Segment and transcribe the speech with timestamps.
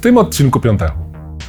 [0.00, 0.92] W tym odcinku piątego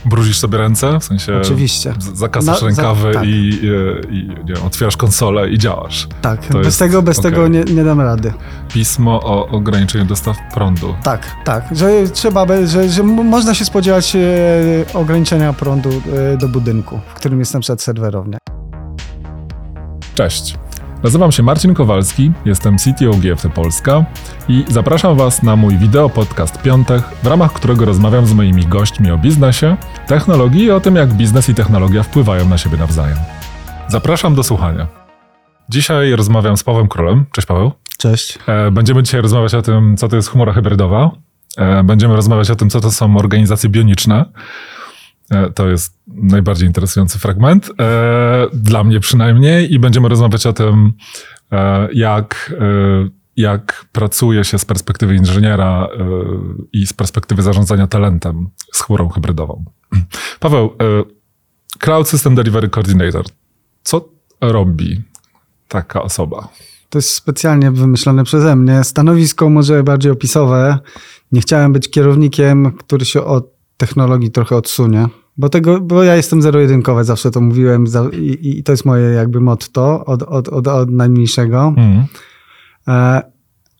[0.06, 1.94] bruzisz sobie ręce, w sensie Oczywiście.
[2.14, 3.24] zakasasz za- rękawy tak.
[3.26, 3.66] i, i,
[4.10, 6.08] i nie otwierasz konsolę i działasz.
[6.22, 7.32] Tak, To bez jest- tego, bez okej.
[7.32, 8.34] tego nie, nie dam rady.
[8.74, 10.96] Pismo o ograniczeniu dostaw prądu.
[11.04, 14.20] Tak, tak, że trzeba, że, że można się spodziewać e,
[14.94, 15.90] ograniczenia prądu
[16.34, 18.38] e, do budynku, w którym jest na przykład serwerownia.
[20.16, 20.58] Cześć.
[21.04, 24.06] Nazywam się Marcin Kowalski, jestem CTO GFT Polska
[24.48, 29.12] i zapraszam Was na mój wideo podcast Piątek, w ramach którego rozmawiam z moimi gośćmi
[29.12, 29.78] o biznesie,
[30.08, 33.18] technologii i o tym, jak biznes i technologia wpływają na siebie nawzajem.
[33.88, 34.88] Zapraszam do słuchania.
[35.70, 37.26] Dzisiaj rozmawiam z Pawłem Królem.
[37.32, 37.72] Cześć Paweł.
[37.98, 38.40] Cześć.
[38.48, 41.12] E, Będziemy dzisiaj rozmawiać o tym, co to jest chmura hybrydowa.
[41.58, 44.26] E, Będziemy rozmawiać o tym, co to są organizacje bioniczne.
[45.32, 50.94] E, To jest najbardziej interesujący fragment, e, dla mnie przynajmniej, i będziemy rozmawiać o tym,
[51.52, 52.54] e, jak,
[53.38, 55.88] jak pracuje się z perspektywy inżyniera
[56.74, 59.66] i z perspektywy zarządzania talentem z chmurą hybrydową.
[60.40, 60.78] Paweł,
[61.80, 63.26] Cloud System Delivery Coordinator.
[63.84, 64.10] Co
[64.42, 65.02] robi
[65.68, 66.50] taka osoba?
[66.90, 68.84] To jest specjalnie wymyślone przeze mnie.
[68.84, 70.80] Stanowisko może bardziej opisowe.
[71.32, 75.08] Nie chciałem być kierownikiem, który się od technologii trochę odsunie.
[75.42, 79.40] Bo, tego, bo ja jestem zero-jedynkowy, zawsze to mówiłem i, i to jest moje jakby
[79.40, 81.74] motto od, od, od, od najmniejszego.
[81.78, 82.06] Mhm.
[82.88, 83.22] E,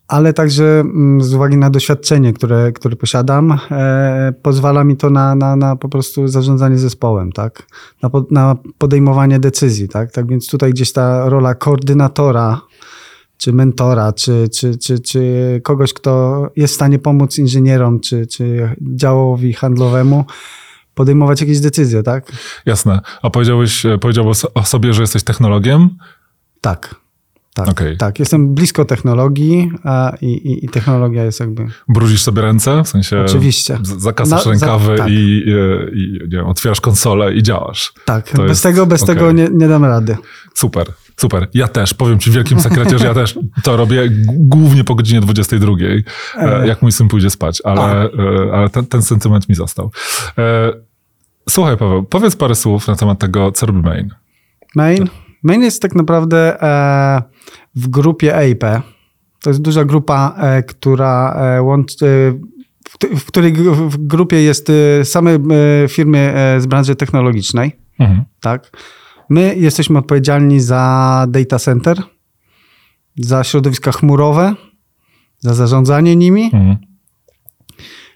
[0.08, 5.36] ale także mm, z uwagi na doświadczenie, które, które posiadam, e, pozwala mi to na,
[5.36, 7.68] na, na po prostu zarządzanie zespołem, tak?
[8.04, 10.12] Na, na podejmowanie decyzji, tak?
[10.12, 12.62] Tak więc tutaj gdzieś ta rola koordynatora,
[13.38, 15.22] czy mentora, czy, czy, czy, czy
[15.64, 20.26] kogoś, kto jest w stanie pomóc inżynierom, czy, czy działowi handlowemu
[20.96, 22.32] podejmować jakieś decyzje, tak?
[22.66, 23.00] Jasne.
[23.22, 25.90] A powiedziałeś, e, powiedziałeś o sobie, że jesteś technologiem?
[26.62, 26.96] Tak.
[27.54, 27.98] Tak, Okej.
[27.98, 28.20] tak.
[28.20, 31.66] Jestem blisko technologii a, i, i, i technologia jest jakby...
[31.88, 32.84] Bruzisz sobie ręce?
[32.84, 33.78] W sensie Oczywiście.
[33.84, 35.10] zakasasz Na- za- rękawy tak.
[35.10, 37.94] i, e, i nie wiem, otwierasz konsolę i działasz.
[38.06, 39.16] Tak, To bez jest- tego, bez okej.
[39.16, 40.18] tego nie, nie dam rady.
[40.54, 40.88] Super,
[41.22, 41.48] super.
[41.54, 45.22] Ja też, powiem ci w wielkim sekrecie, że ja też to robię głównie po godzinie
[45.22, 45.74] 22,
[46.38, 48.10] e, jak mój syn pójdzie spać, ale, e,
[48.54, 49.92] ale ten, ten sentyment mi został.
[50.38, 50.72] E,
[51.50, 54.10] Słuchaj Paweł, powiedz parę słów na temat tego, co robi Main.
[54.76, 55.10] Main?
[55.44, 57.22] Main jest tak naprawdę e,
[57.76, 58.64] w grupie EIP.
[59.44, 62.34] To jest duża grupa, e, która e, łączy,
[63.04, 65.40] e, w, której w grupie jest e, same e,
[65.88, 67.76] firmy e, z branży technologicznej.
[68.00, 68.24] Mhm.
[68.42, 68.72] Tak?
[69.32, 72.04] My jesteśmy odpowiedzialni za data center,
[73.18, 74.56] za środowiska chmurowe,
[75.40, 76.78] za zarządzanie nimi, Mhm.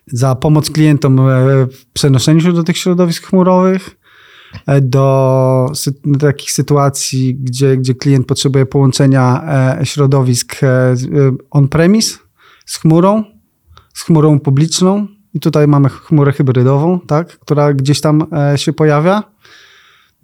[0.07, 1.17] za pomoc klientom
[1.71, 3.97] w przenoszeniu się do tych środowisk chmurowych,
[4.67, 5.71] e, do
[6.19, 9.43] takich sytuacji, gdzie, gdzie klient potrzebuje połączenia
[9.79, 10.95] e, środowisk e,
[11.51, 12.17] on-premise
[12.65, 13.23] z chmurą,
[13.93, 15.07] z chmurą publiczną.
[15.33, 19.34] I tutaj mamy chmurę hybrydową, tak, która gdzieś tam się pojawia.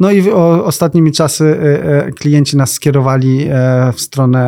[0.02, 4.42] No i o, ostatnimi czasy e, e, klienci nas skierowali e, w stronę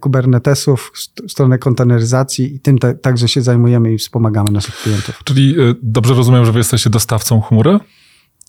[0.00, 0.92] Kubernetesów,
[1.28, 5.20] w stronę konteneryzacji i tym te, także się zajmujemy i wspomagamy naszych klientów.
[5.24, 7.78] Czyli dobrze rozumiem, że wy jesteście dostawcą chmury?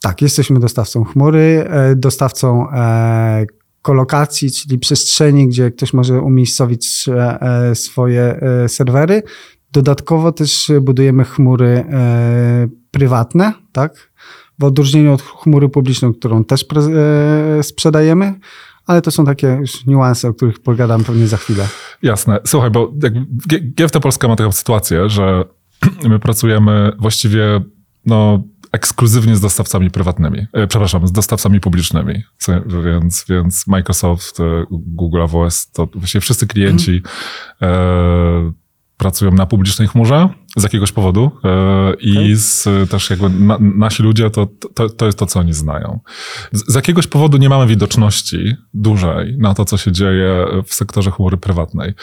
[0.02, 2.68] Tak, jesteśmy dostawcą chmury, dostawcą
[3.82, 7.10] kolokacji, czyli przestrzeni, gdzie ktoś może umiejscowić
[7.74, 9.24] swoje serwery.
[9.72, 11.86] Dodatkowo też budujemy chmury
[12.92, 14.12] prywatne, tak?
[14.62, 18.40] W odróżnieniu od chmury publicznej, którą też e, sprzedajemy,
[18.86, 21.68] ale to są takie już niuanse, o których pogadam pewnie za chwilę.
[22.02, 22.40] Jasne.
[22.46, 22.94] Słuchaj, bo
[23.50, 25.46] GFT Polska ma taką sytuację, że
[26.10, 27.62] my pracujemy właściwie
[28.06, 30.46] no, ekskluzywnie z dostawcami prywatnymi.
[30.54, 32.24] E, przepraszam, z dostawcami publicznymi.
[32.86, 37.02] Więc, więc Microsoft, e, Google, AWS, to właściwie wszyscy klienci
[37.62, 38.52] e,
[39.02, 44.30] pracują na publicznej chmurze z jakiegoś powodu e, i z, też jakby na, nasi ludzie
[44.30, 46.00] to, to, to jest to, co oni znają.
[46.52, 51.12] Z, z jakiegoś powodu nie mamy widoczności dużej na to, co się dzieje w sektorze
[51.12, 51.94] chmury prywatnej.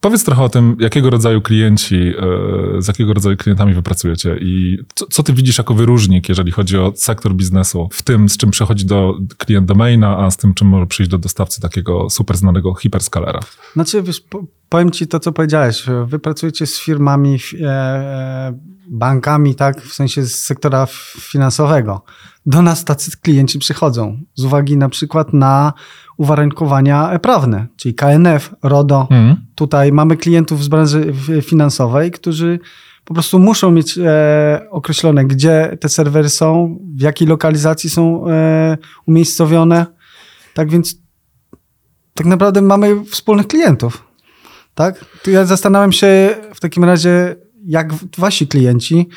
[0.00, 2.12] Powiedz trochę o tym, jakiego rodzaju klienci, e,
[2.82, 6.78] z jakiego rodzaju klientami wy pracujecie i co, co ty widzisz jako wyróżnik, jeżeli chodzi
[6.78, 10.68] o sektor biznesu, w tym, z czym przechodzi do klient domaina, a z tym, czym
[10.68, 13.40] może przyjść do dostawcy takiego super znanego hiperskalera.
[13.72, 15.84] Znaczy, wiesz, po, powiem ci to, co powiedziałeś.
[16.06, 18.58] Wy pracujecie z firmami, f- e,
[18.90, 20.86] bankami, tak, w sensie z sektora
[21.20, 22.04] finansowego.
[22.46, 25.72] Do nas tacy klienci przychodzą z uwagi na przykład na
[26.18, 29.00] uwarunkowania prawne, czyli KNF, RODO.
[29.00, 29.36] Mhm.
[29.54, 31.12] Tutaj mamy klientów z branży
[31.42, 32.58] finansowej, którzy
[33.04, 38.78] po prostu muszą mieć e, określone, gdzie te serwery są, w jakiej lokalizacji są e,
[39.06, 39.86] umiejscowione.
[40.54, 40.96] Tak więc
[42.14, 44.04] tak naprawdę mamy wspólnych klientów.
[44.74, 45.04] Tak?
[45.22, 47.36] To ja zastanawiam się w takim razie,
[47.66, 49.08] jak wasi klienci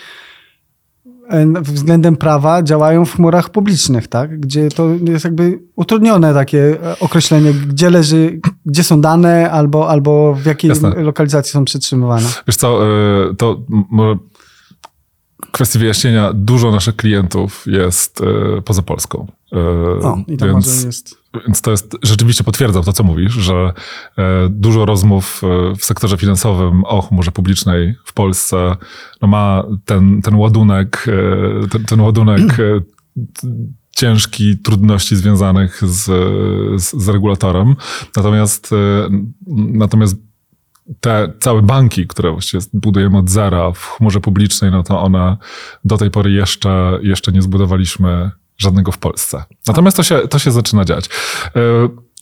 [1.61, 4.39] względem prawa działają w chmurach publicznych, tak?
[4.39, 10.33] Gdzie to jest jakby utrudnione takie e, określenie, gdzie leży, gdzie są dane albo, albo
[10.33, 10.89] w jakiej Jasne.
[10.89, 12.27] lokalizacji są przetrzymywane.
[12.47, 12.87] Wiesz co,
[13.31, 14.15] y, to może
[15.51, 19.27] kwestii wyjaśnienia, dużo naszych klientów jest y, poza Polską.
[19.53, 21.15] Y, O, i to więc, może jest...
[21.45, 23.73] więc to jest, rzeczywiście potwierdzam to, co mówisz, że
[24.19, 28.75] y, dużo rozmów y, w sektorze finansowym o chmurze publicznej w Polsce
[29.21, 31.05] no ma ten, ten ładunek,
[31.71, 32.57] ten, ten ładunek
[33.95, 36.05] ciężki, trudności związanych z,
[36.81, 37.75] z, z regulatorem.
[38.15, 38.71] Natomiast,
[39.47, 40.15] natomiast
[40.99, 45.37] te całe banki, które właściwie budujemy od zera w chmurze publicznej, no to one
[45.85, 48.31] do tej pory jeszcze, jeszcze nie zbudowaliśmy
[48.61, 49.43] żadnego w Polsce.
[49.67, 51.09] Natomiast to się, to się zaczyna dziać.
[51.55, 51.59] E,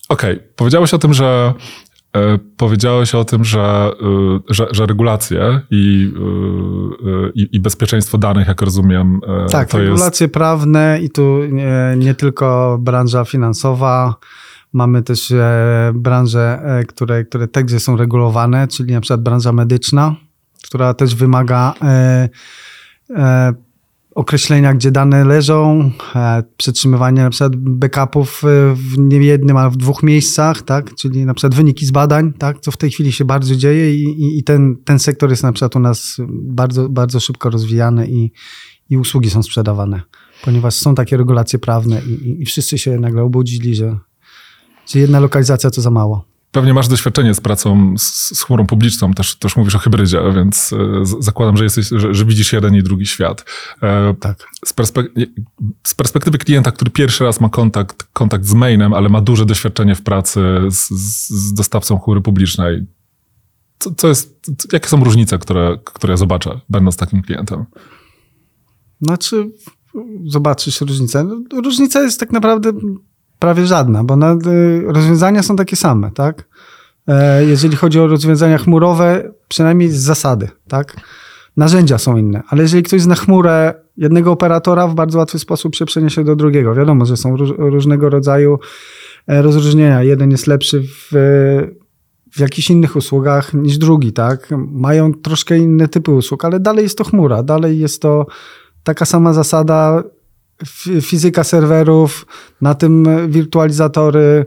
[0.09, 1.53] Okej, powiedziałeś o tym, że
[2.15, 6.13] e, powiedziałeś o tym, że, e, że, że regulacje i,
[7.35, 9.19] i, i bezpieczeństwo danych, jak rozumiem,
[9.51, 9.89] Tak, to jest...
[9.89, 14.15] regulacje prawne i tu nie, nie tylko branża finansowa,
[14.73, 15.33] mamy też
[15.93, 20.15] branże, które, które także są regulowane, czyli na przykład branża medyczna,
[20.63, 21.73] która też wymaga
[24.15, 29.77] określenia, gdzie dane leżą, e, przetrzymywanie na przykład backupów e, w nie jednym, ale w
[29.77, 30.95] dwóch miejscach, tak?
[30.95, 32.59] czyli na przykład wyniki z badań, tak?
[32.59, 35.51] co w tej chwili się bardzo dzieje i, i, i ten, ten sektor jest na
[35.51, 38.31] przykład u nas bardzo, bardzo szybko rozwijany i,
[38.89, 40.01] i usługi są sprzedawane,
[40.43, 43.99] ponieważ są takie regulacje prawne i, i, wszyscy się nagle obudzili, że,
[44.87, 46.28] że jedna lokalizacja to za mało.
[46.51, 50.73] Pewnie masz doświadczenie z pracą z, z chmurą publiczną, też, też mówisz o hybrydzie, więc
[50.73, 53.45] e, zakładam, że, jesteś, że, że widzisz jeden i drugi świat.
[53.81, 54.47] E, Tak.
[54.65, 55.27] z, perspek-
[55.83, 59.95] z perspektywy klienta, który pierwszy raz ma kontakt, kontakt z mainem, ale ma duże doświadczenie
[59.95, 62.87] w pracy z, z, dostawcą chmury publicznej,
[63.79, 67.65] co, co jest, jakie są różnice, które, które ja zobaczę, będąc takim klientem?
[69.01, 69.51] Znaczy,
[70.25, 71.23] zobaczysz różnicę.
[71.23, 72.71] No, Różnica jest tak naprawdę
[73.39, 76.47] prawie żadna, bo na, y, rozwiązania są takie same, tak?
[77.07, 80.95] E, Jeżeli chodzi o rozwiązania chmurowe, przynajmniej z zasady, tak?
[81.57, 85.85] Narzędzia są inne, ale jeżeli ktoś zna chmurę jednego operatora, w bardzo łatwy sposób się
[85.85, 86.75] przeniesie do drugiego.
[86.75, 88.59] Wiadomo, że są róż, różnego rodzaju
[89.27, 90.03] e, rozróżnienia.
[90.03, 91.07] Jeden jest lepszy w,
[92.31, 94.49] w jakichś innych usługach niż drugi, tak?
[94.71, 98.25] Mają troszkę inne typy usług, ale dalej jest to chmura, dalej jest to
[98.83, 100.03] taka sama zasada,
[101.01, 102.25] fizyka serwerów,
[102.61, 104.45] na tym wirtualizatory,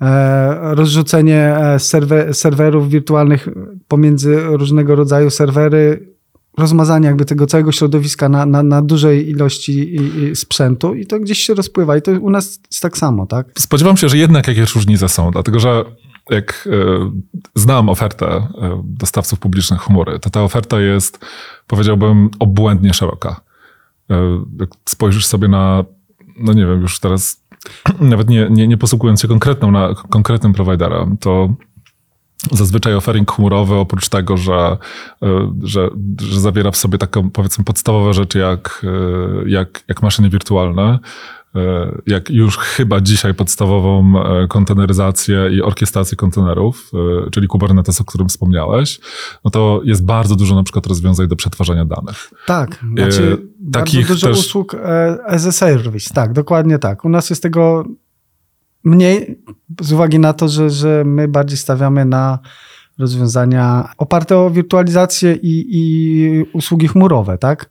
[0.00, 3.48] e, rozrzucenie e, serwe, serwerów wirtualnych
[3.88, 6.08] pomiędzy różnego rodzaju serwery,
[6.58, 11.20] rozmazanie jakby tego całego środowiska na, na, na dużej ilości i, i sprzętu i to
[11.20, 13.46] gdzieś się rozpływa i to u nas jest tak samo, tak?
[13.58, 15.84] Spodziewam się, że jednak jakieś różnice są, dlatego że
[16.30, 17.10] jak e,
[17.54, 18.48] znam ofertę
[18.84, 21.18] dostawców publicznych chmury, to ta oferta jest,
[21.66, 23.47] powiedziałbym, obłędnie szeroka.
[24.10, 25.84] E, jak spojrzysz sobie na,
[26.38, 27.44] no nie wiem, już teraz
[28.00, 31.54] nawet nie, nie, nie posługując się konkretną, na, konkretnym prowajderem, to
[32.52, 34.76] zazwyczaj offering chmurowy, oprócz tego, że,
[35.22, 35.90] e, że,
[36.20, 40.98] że zawiera w sobie taką, powiedzmy, podstawowe rzeczy jak, e, jak, jak maszyny wirtualne,
[42.06, 46.90] jak już chyba dzisiaj podstawową e, konteneryzację i orkiestrację kontenerów,
[47.26, 49.00] e, czyli Kubernetes, o którym wspomniałeś,
[49.44, 52.30] no to jest bardzo dużo na przykład rozwiązań do przetwarzania danych.
[52.46, 53.36] Tak, znaczy
[53.68, 57.04] E, takich dużo też- usług e, as a service, tak, dokładnie tak.
[57.04, 57.84] U nas jest tego
[58.84, 59.42] mniej
[59.80, 62.38] z uwagi na to, że, że my bardziej stawiamy na
[62.98, 67.70] rozwiązania oparte o wirtualizację i, i usługi chmurowe, tak?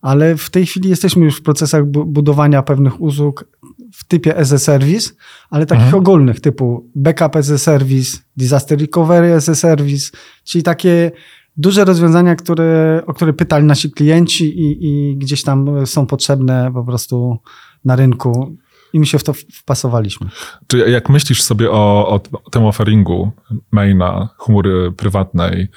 [0.00, 3.44] Ale w tej chwili jesteśmy już w procesach bu- budowania pewnych usług
[3.92, 5.10] w typie as a service,
[5.50, 6.02] ale takich Mhm.
[6.02, 10.10] ogólnych typu backup as a service, disaster recovery as a service,
[10.44, 11.10] czyli takie
[11.56, 16.84] duże rozwiązania, które, o które pytali nasi klienci i, i gdzieś tam są potrzebne po
[16.84, 17.38] prostu
[17.84, 18.56] na rynku
[18.92, 20.28] i my się w to wpasowaliśmy.
[20.66, 23.30] Czy jak myślisz sobie o, o tym offeringu
[23.70, 25.68] maina, chmury prywatnej,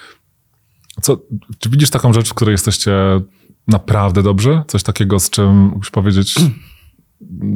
[1.02, 1.18] co,
[1.60, 2.92] czy widzisz taką rzecz, w której jesteście
[3.68, 4.62] naprawdę dobrzy?
[4.68, 6.36] Coś takiego, z czym mógłbyś powiedzieć,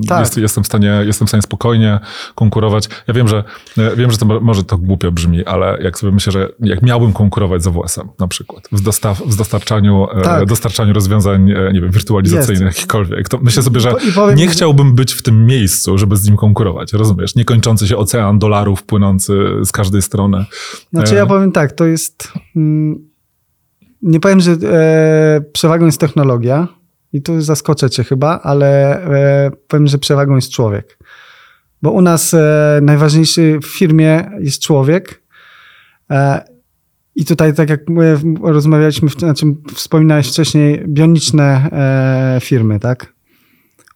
[0.08, 0.20] Tak.
[0.20, 2.00] jest, jestem, w stanie, jestem w stanie spokojnie
[2.36, 2.90] konkurować.
[3.08, 3.44] Ja wiem, że
[3.78, 6.82] ja wiem, że to mo- może to głupio brzmi, ale jak sobie myślę, że jak
[6.82, 10.46] miałbym konkurować z AWS-em na przykład, w, dostaw, w dostarczaniu, e, Tak.
[10.46, 12.78] dostarczaniu rozwiązań, e, nie wiem, wirtualizacyjnych, Jest.
[12.78, 16.38] jakichkolwiek, to myślę sobie, że powiem- nie chciałbym być w tym miejscu, żeby z nim
[16.38, 17.36] konkurować, rozumiesz?
[17.36, 19.34] Niekończący się ocean dolarów płynący
[19.64, 20.46] z każdej strony.
[20.94, 21.16] Znaczy E.
[21.16, 22.32] ja powiem tak, to jest...
[22.56, 23.15] Mm,
[24.06, 26.68] nie powiem, że e, przewagą jest technologia
[27.14, 30.98] i tu zaskoczę cię chyba, ale e, powiem, że przewagą jest człowiek.
[31.82, 35.22] Bo u nas e, najważniejszy w firmie jest człowiek
[36.12, 36.46] e,
[37.16, 43.15] I tutaj, tak jak my rozmawialiśmy, znaczy wspominałeś wcześniej, bioniczne e, firmy, tak?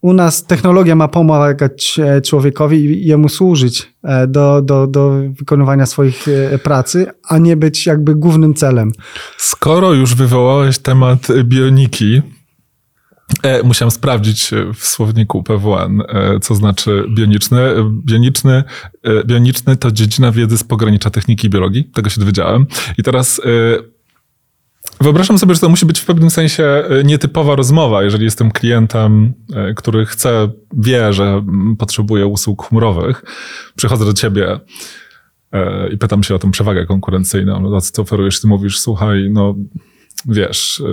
[0.01, 5.85] U nas technologia ma pomagać e, człowiekowi i jemu służyć e, do, do, do wykonywania
[5.85, 8.91] swoich e, pracy, a nie być jakby głównym celem.
[9.37, 12.21] Skoro już wywołałeś temat bioniki,
[13.43, 17.59] E, musiałem sprawdzić w słowniku PWN, e, co znaczy bioniczny.
[18.05, 18.63] Bioniczny,
[19.03, 21.83] e, bioniczny to dziedzina wiedzy z pogranicza techniki i biologii.
[21.83, 22.65] Tego się dowiedziałem.
[22.97, 23.41] I teraz
[25.01, 29.33] wyobrażam sobie, że to musi być w pewnym sensie nietypowa rozmowa, jeżeli jestem klientem,
[29.75, 31.45] który chce, wie, że
[31.77, 33.23] potrzebuje usług chmurowych.
[33.75, 34.59] Przychodzę do ciebie
[35.91, 37.61] i pytam się o tę przewagę konkurencyjną.
[37.61, 38.41] No, co oferujesz?
[38.41, 39.55] Ty mówisz, słuchaj, no
[40.25, 40.83] wiesz,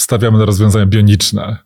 [0.00, 1.56] stawiamy na rozwiązania bioniczne.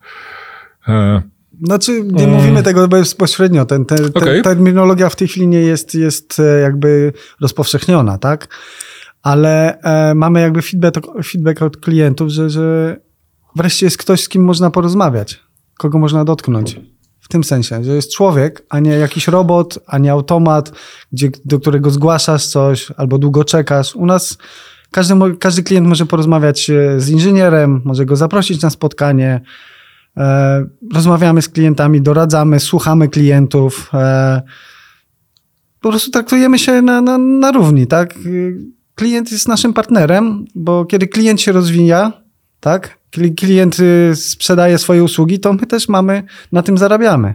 [0.88, 1.22] E,
[1.62, 2.36] znaczy, nie mm.
[2.36, 3.64] mówimy tego bezpośrednio.
[3.64, 4.42] Ten, ten, okay.
[4.42, 8.48] terminologia w tej chwili nie jest, jest e, jakby rozpowszechniona, tak?
[9.22, 12.96] Ale e, mamy jakby feedback, feedback od klientów, że, że
[13.56, 15.40] wreszcie jest ktoś, z kim można porozmawiać,
[15.78, 16.80] kogo można dotknąć.
[17.20, 20.72] W tym sensie, że jest człowiek, a nie jakiś robot, a nie automat,
[21.12, 23.96] gdzie, do którego zgłaszasz coś albo długo czekasz.
[23.96, 24.38] U nas
[24.90, 29.40] każdy, każdy klient może porozmawiać e, z inżynierem, może go zaprosić na spotkanie.
[30.16, 30.64] E,
[30.94, 33.90] rozmawiamy z klientami, doradzamy, słuchamy klientów.
[33.94, 34.42] E,
[35.80, 38.14] po prostu traktujemy się na, na, na równi, tak?
[39.02, 42.12] Klient jest naszym partnerem, bo kiedy klient się rozwija,
[42.60, 42.98] tak?
[43.36, 47.34] Klient y, sprzedaje swoje usługi, to my też mamy, na tym zarabiamy.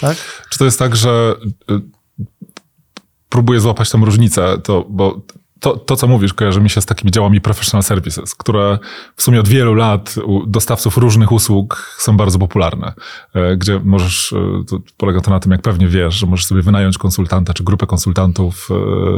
[0.00, 0.16] Tak?
[0.50, 1.34] Czy to jest tak, że
[1.70, 1.80] y,
[3.28, 5.20] próbuję złapać tą różnicę, to, bo
[5.60, 8.78] to, to, co mówisz, kojarzy mi się z takimi działami professional services, które
[9.16, 12.92] w sumie od wielu lat u dostawców różnych usług są bardzo popularne,
[13.34, 16.62] e, gdzie możesz, e, to polega to na tym, jak pewnie wiesz, że możesz sobie
[16.62, 18.68] wynająć konsultanta czy grupę konsultantów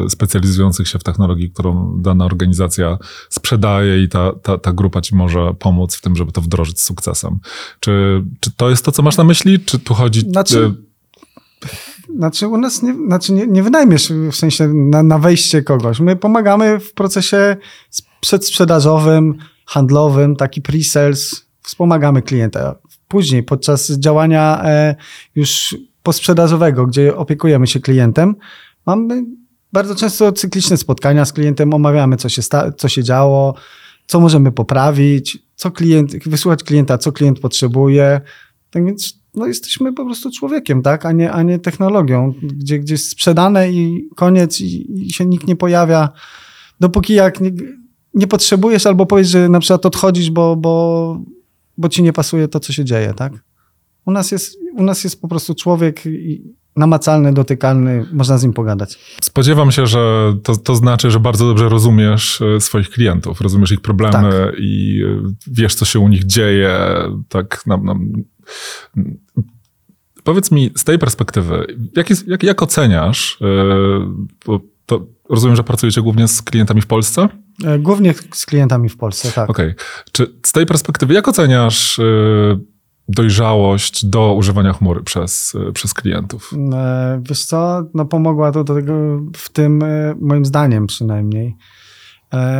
[0.07, 5.15] e, specjalizujących się w technologii, którą dana organizacja sprzedaje i ta, ta, ta grupa ci
[5.15, 7.39] może pomóc w tym, żeby to wdrożyć z sukcesem.
[7.81, 9.61] Czy, czy to jest to, co masz na myśli?
[9.61, 10.21] Czy tu chodzi...
[10.21, 10.75] Znaczy
[12.17, 16.01] znaczy u nas nie, znaczy nie, nie wynajmiesz w sensie na, na wejście kogoś.
[16.01, 17.57] My pomagamy w procesie
[18.21, 19.35] przedsprzedażowym,
[19.67, 22.75] handlowym, taki pre-sales, wspomagamy klienta.
[23.09, 24.95] Później, podczas działania e,
[25.35, 28.37] już posprzedażowego, gdzie opiekujemy się klientem,
[28.87, 29.25] mamy
[29.73, 32.43] bardzo często cykliczne spotkania z klientem, omawiamy, co się,
[32.77, 33.55] co się działo,
[34.07, 38.21] co możemy poprawić, co klient, wysłuchać klienta, co klient potrzebuje.
[38.71, 42.95] Tak więc no jesteśmy po prostu człowiekiem, tak, a nie, a nie technologią, gdzie, gdzie
[42.95, 46.09] jest sprzedane i koniec i, i się nikt nie pojawia,
[46.81, 47.53] dopóki jak nie,
[48.15, 51.21] nie, potrzebujesz albo powiesz, że na przykład odchodzisz, bo, bo,
[51.79, 53.33] bo ci nie pasuje to, co się dzieje, tak.
[54.05, 56.03] U nas jest, u nas jest po prostu człowiek
[56.77, 58.99] namacalny, dotykalny, można z nim pogadać.
[59.23, 63.81] Spodziewam się, że to, to znaczy, że bardzo dobrze rozumiesz e, swoich klientów, rozumiesz ich
[63.81, 64.55] problemy tak.
[64.59, 66.79] i e, wiesz, co się u nich dzieje,
[67.29, 68.13] tak nam, nam
[70.25, 76.03] Powiedz mi z tej perspektywy, jak, jest, jak, jak oceniasz, yy, to rozumiem, że pracujecie
[76.03, 77.29] głównie z klientami w Polsce?
[77.65, 79.51] E, głównie z klientami w Polsce, tak.
[79.51, 79.71] Okej.
[79.71, 79.85] Okay.
[80.13, 82.61] Czy z tej perspektywy, jak oceniasz yy,
[83.09, 86.53] dojrzałość do używania chmury przez, przez klientów?
[87.21, 88.95] Wiesz co, no pomogła to do tego
[89.37, 89.85] w tym,
[90.21, 91.57] moim zdaniem przynajmniej,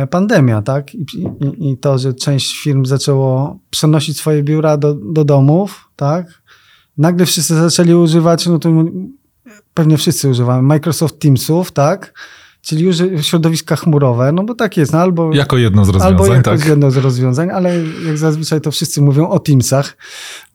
[0.09, 0.95] pandemia, tak?
[0.95, 1.05] I,
[1.41, 6.41] i, I, to, że część firm zaczęło przenosić swoje biura do, do domów, tak?
[6.97, 8.69] nagle wszyscy zaczęli używać, no to
[9.73, 12.13] pewnie wszyscy używamy Microsoft Teamsów, tak?
[12.61, 15.33] Czyli środowiska chmurowe, no bo tak jest, no albo...
[15.33, 16.65] Jako jedno z rozwiązań, albo jako tak?
[16.65, 19.97] jedno z rozwiązań, ale jak zazwyczaj to wszyscy mówią o Teamsach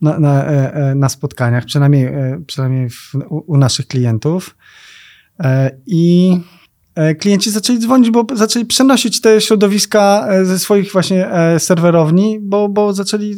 [0.01, 4.55] na, na, e, e, na spotkaniach, przynajmniej, e, przynajmniej w, u, u naszych klientów.
[5.85, 6.37] I
[7.19, 13.35] klienci zaczęli dzwonić, bo zaczęli przenosić te środowiska ze swoich właśnie serwerowni, bo, bo zaczęli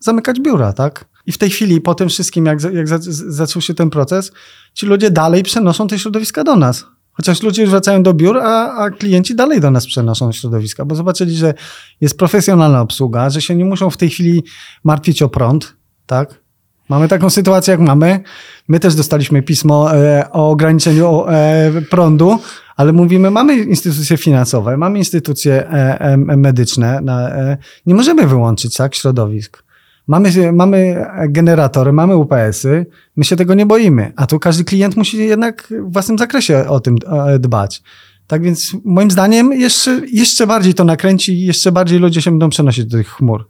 [0.00, 1.04] zamykać biura, tak?
[1.26, 4.32] I w tej chwili, po tym wszystkim, jak, jak zaczął się ten proces,
[4.74, 6.84] ci ludzie dalej przenoszą te środowiska do nas.
[7.12, 10.94] Chociaż ludzie już wracają do biur, a, a klienci dalej do nas przenoszą środowiska, bo
[10.94, 11.54] zobaczyli, że
[12.00, 14.44] jest profesjonalna obsługa, że się nie muszą w tej chwili
[14.84, 16.43] martwić o prąd, tak?
[16.88, 18.20] Mamy taką sytuację, jak mamy.
[18.68, 22.38] My też dostaliśmy pismo e, o ograniczeniu e, prądu,
[22.76, 29.64] ale mówimy, mamy instytucje finansowe, mamy instytucje e, medyczne, e, nie możemy wyłączyć tak, środowisk.
[30.06, 32.86] Mamy, mamy generatory, mamy UPS-y,
[33.16, 36.80] my się tego nie boimy, a tu każdy klient musi jednak w własnym zakresie o
[36.80, 36.96] tym
[37.38, 37.82] dbać.
[38.26, 42.48] Tak więc moim zdaniem jeszcze, jeszcze bardziej to nakręci i jeszcze bardziej ludzie się będą
[42.48, 43.48] przenosić do tych chmur.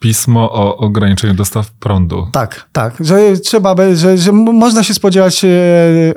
[0.00, 2.28] Pismo o ograniczeniu dostaw prądu.
[2.32, 5.48] Tak, tak, że trzeba, że, że można się spodziewać e,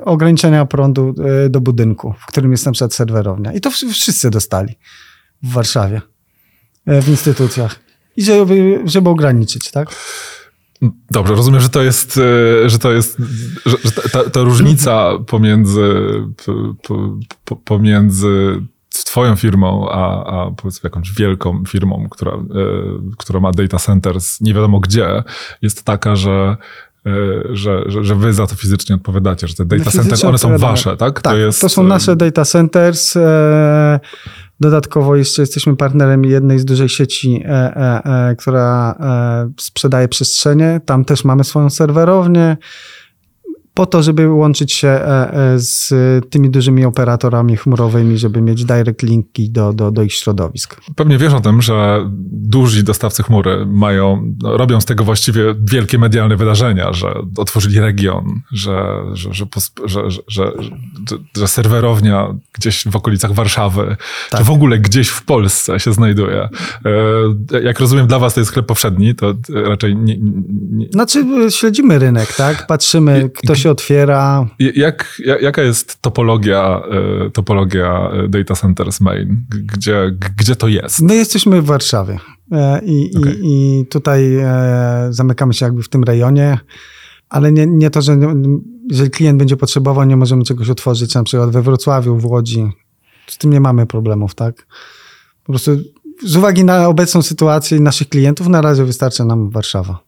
[0.05, 3.53] ograniczenia prądu e, do budynku, w którym jest na przykład serwerownia.
[3.53, 4.75] I to wszyscy dostali.
[5.43, 6.01] w Warszawie,
[6.85, 7.79] e, w instytucjach.
[8.17, 9.95] I żeby, żeby ograniczyć, tak?
[11.11, 12.19] Dobrze, rozumiem, że to jest,
[12.65, 13.17] że to jest,
[13.65, 15.93] że, ta, ta różnica pomiędzy,
[17.55, 17.55] po,
[18.89, 22.37] pomiędzy twoją firmą, a, a powiedzmy jakąś wielką firmą, która, e,
[23.17, 25.23] która ma data centers nie wiadomo gdzie,
[25.61, 26.57] jest taka, że
[27.05, 27.11] e,
[27.49, 30.57] że, że, że wy za to fizycznie odpowiadacie, że te data Fizycznie centers, one są
[30.57, 31.21] wasze, tak?
[31.21, 33.15] Tak, to, jest, są nasze data centers.
[33.15, 33.99] E,
[34.59, 40.81] dodatkowo jeszcze jesteśmy partnerem jednej z dużej sieci, e, e, e, która e, sprzedaje przestrzenie.
[40.85, 42.57] Tam też mamy swoją serwerownię.
[43.79, 45.93] Po to, żeby łączyć się e, e, z
[46.29, 50.81] tymi dużymi operatorami chmurowymi, żeby mieć direct linki do, do, do ich środowisk.
[50.95, 55.97] Pewnie wiesz o tym, że duzi dostawcy chmury mają, no, robią z tego właściwie wielkie
[55.97, 58.83] medialne wydarzenia, że otworzyli region, że,
[59.13, 59.31] że,
[59.85, 60.51] że, że,
[61.37, 63.95] że, serwerownia gdzieś w okolicach Warszawy,
[64.29, 64.39] Tak.
[64.39, 66.49] czy w ogóle gdzieś w Polsce się znajduje.
[67.51, 70.17] E, Jak rozumiem, dla was to jest chleb powszedni, to raczej nie,
[70.71, 72.67] nie, Znaczy, śledzimy rynek, tak?
[72.67, 74.47] Patrzymy, kto się otwiera.
[74.59, 76.81] Jak, ja- jaka jest topologia,
[77.25, 79.45] e, topologia e, data centers main?
[79.73, 81.01] Gdzie, gdzie to jest?
[81.01, 82.19] My jesteśmy w Warszawie
[82.51, 83.39] e, i, Okej.
[83.43, 86.57] i, i tutaj e, zamykamy się jakby w tym rejonie,
[87.29, 88.59] ale nie, nie to, że nie-
[88.89, 92.67] jeżeli klient będzie potrzebował, nie możemy czegoś otworzyć na przykład we Wrocławiu, w Łodzi.
[93.27, 94.67] Z tym nie mamy problemów, tak?
[95.43, 95.71] Po prostu
[96.25, 99.99] z uwagi na obecną sytuację naszych klientów na razie wystarcza nam Warszawa.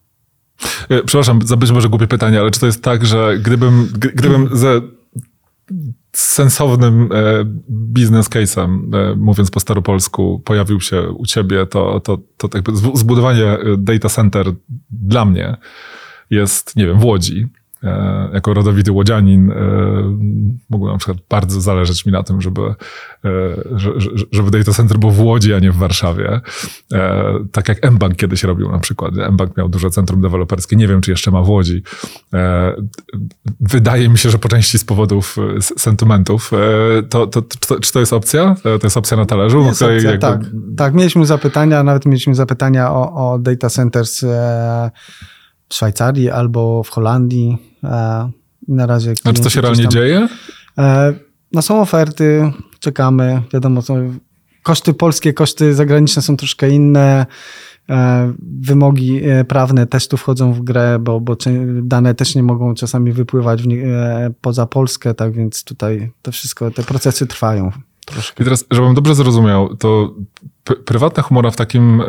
[0.88, 4.48] E, Przepraszam za być może głupie pytanie, ale czy to jest tak, że gdybym, gdybym
[4.52, 4.80] ze
[6.12, 12.48] sensownym e, biznes case'em, e, mówiąc po staropolsku, pojawił się u ciebie, to, to, to
[12.54, 14.46] jakby zbu- zbudowanie data center
[14.90, 15.56] dla mnie
[16.30, 17.46] jest, nie wiem, w Łodzi.
[17.84, 19.54] E, Jako rodowity łodzianin e,
[20.70, 22.74] mogło na przykład bardzo zależeć mi na tym, żeby, e,
[23.76, 26.40] że- że- żeby data center był w Łodzi, a nie w Warszawie.
[27.52, 29.14] Tak jak mBank kiedyś robił na przykład.
[29.32, 31.82] mBank miał duże centrum deweloperskie, nie wiem, czy jeszcze ma w Łodzi.
[33.60, 36.50] Wydaje mi się, że po części z powodów sentymentów.
[37.10, 38.54] To, to, czy, to, czy to jest opcja?
[38.62, 39.58] To jest opcja na talerzu?
[39.60, 40.40] Jest opcja, jakby- tak,
[40.76, 44.20] tak, mieliśmy zapytania, nawet mieliśmy zapytania o, o data centers
[45.68, 47.71] w Szwajcarii albo w Holandii.
[47.84, 48.30] E,
[48.68, 50.28] na razie A czy to się realnie tam- dzieje?
[50.78, 51.14] E,
[51.54, 53.42] No są oferty, czekamy.
[53.52, 54.14] Wiadomo, są
[54.62, 57.26] koszty polskie, koszty zagraniczne są troszkę inne.
[57.90, 61.36] E, Wymogi prawne też tu wchodzą w grę, bo, bo
[61.82, 63.84] dane też nie mogą czasami wypływać nie-
[64.40, 67.70] poza Polskę, tak więc tutaj to wszystko, te procesy trwają
[68.12, 68.42] troszkę.
[68.42, 70.14] I teraz, żebym dobrze zrozumiał, to
[70.84, 72.04] prywatna chmura w takim e,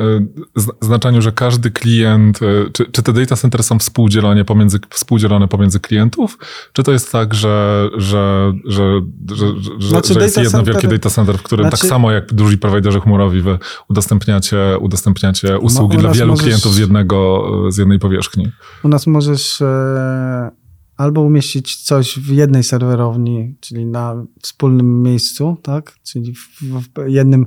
[0.55, 5.47] zna- znaczeniu, że każdy klient, e, czy, czy te data centers są współdzielone pomiędzy, współdzielone
[5.47, 6.37] pomiędzy klientów,
[6.73, 9.47] czy to jest tak, że, że, że, że,
[9.79, 12.33] że, Znaczy że jest jedno center- wielkie data center, w którym tak znaczy- samo jak
[12.33, 17.99] duży prowajderzy chmurowi wy udostępniacie, udostępniacie usługi dla wielu możesz- klientów z jednego, z jednej
[17.99, 18.51] powierzchni.
[18.83, 20.51] U nas możesz e,
[20.97, 25.95] albo umieścić coś w jednej serwerowni, czyli na wspólnym miejscu, tak?
[26.03, 27.45] czyli w, w jednym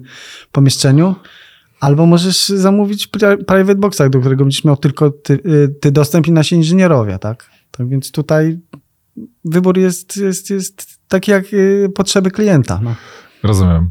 [0.53, 1.15] pomieszczeniu,
[1.81, 6.27] albo możesz zamówić pri- private boxa, do którego będziesz miał tylko ty, y, ty dostęp
[6.27, 7.19] i nasi inżynierowie.
[7.19, 7.51] Tak?
[7.71, 8.59] tak więc tutaj
[9.45, 12.81] wybór jest, jest, jest taki jak y, potrzeby klienta.
[12.83, 12.95] No.
[13.43, 13.91] Rozumiem.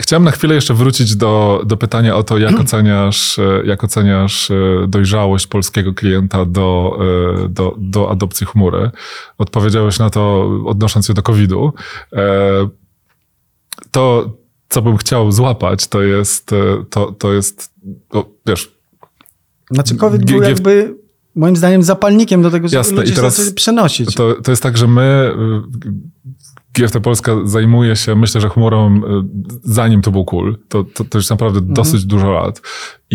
[0.00, 4.50] Chciałem na chwilę jeszcze wrócić do, do pytania o to, jak oceniasz, e, jak oceniasz
[4.50, 4.54] e,
[4.88, 6.98] dojrzałość polskiego klienta do,
[7.44, 8.90] e, do, do adopcji chmury.
[9.38, 11.72] Odpowiedziałeś na to odnosząc się do COVID-u.
[13.90, 14.36] To,
[14.68, 16.50] co bym chciał złapać, to jest,
[16.90, 17.72] to, to jest,
[18.10, 18.74] o, wiesz,
[19.70, 20.94] Znaczy COVID był jakby
[21.34, 24.14] moim zdaniem zapalnikiem do tego, żeby Jasne, i ludzie teraz zaczęli przenosić.
[24.14, 25.34] To, to jest tak, że my,
[26.74, 29.00] GFT Polska zajmuje się, myślę, że chmurą, y,
[29.62, 30.58] zanim to był cool.
[30.68, 32.62] To, to, to już naprawdę dosyć dużo lat.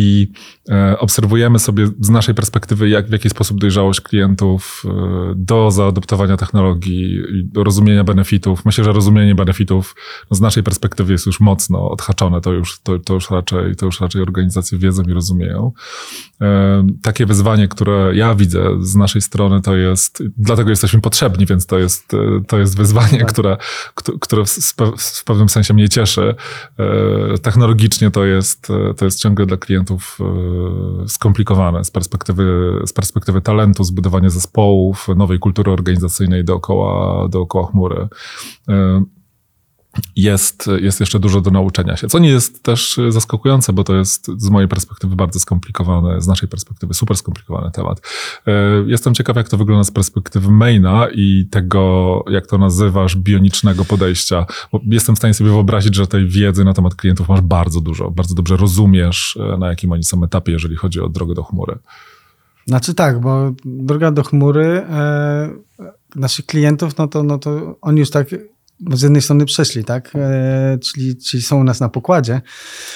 [0.02, 0.32] I
[0.70, 6.38] e, obserwujemy sobie z naszej perspektywy, jak, w jaki sposób dojrzałość klientów e, do zaadoptowania
[6.38, 8.66] technologii do rozumienia benefitów.
[8.66, 9.96] Myślę, że rozumienie benefitów
[10.32, 12.42] no, z naszej perspektywy jest już mocno odhaczone.
[12.42, 15.72] To już, to, to już, raczej, to już raczej organizacje wiedzą i rozumieją.
[16.42, 21.66] E, takie wyzwanie, które ja widzę z naszej strony, to jest, dlatego jesteśmy potrzebni, więc
[21.66, 22.12] to jest,
[22.48, 23.28] to jest wyzwanie, Tak.
[23.34, 23.58] które,
[23.96, 24.50] któ- które w,
[24.98, 26.36] w pewnym sensie mnie cieszy.
[27.42, 33.84] Technologicznie to jest, to jest ciągle dla klientów e, skomplikowane z perspektywy, z perspektywy talentu,
[33.84, 38.08] zbudowania zespołów, nowej kultury organizacyjnej dookoła, dookoła chmury.
[40.16, 44.28] Jest, jest jeszcze dużo do nauczenia się, co nie jest też zaskakujące, bo to jest
[44.38, 48.02] z mojej perspektywy bardzo skomplikowany, z naszej perspektywy super skomplikowany temat.
[48.48, 48.52] E,
[48.88, 54.46] jestem ciekaw, jak to wygląda z perspektywy maina i tego, jak to nazywasz, bionicznego podejścia,
[54.72, 58.12] bo jestem w stanie sobie wyobrazić, że tej wiedzy na temat klientów masz bardzo dużo,
[58.12, 61.78] bardzo dobrze rozumiesz, e, na jakim oni są etapie, jeżeli chodzi o drogę do chmury.
[62.68, 65.50] Znaczy tak, bo droga do chmury e,
[66.16, 68.28] naszych klientów, no to, no to oni już tak
[68.94, 70.12] z jednej strony przeszli, tak?
[70.16, 72.42] E, czyli, czyli są u nas na pokładzie,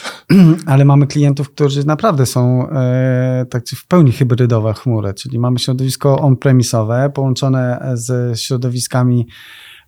[0.65, 6.19] ale mamy klientów, którzy naprawdę są e, tak w pełni hybrydowe chmury, czyli mamy środowisko
[6.19, 9.28] on-premisowe połączone z środowiskami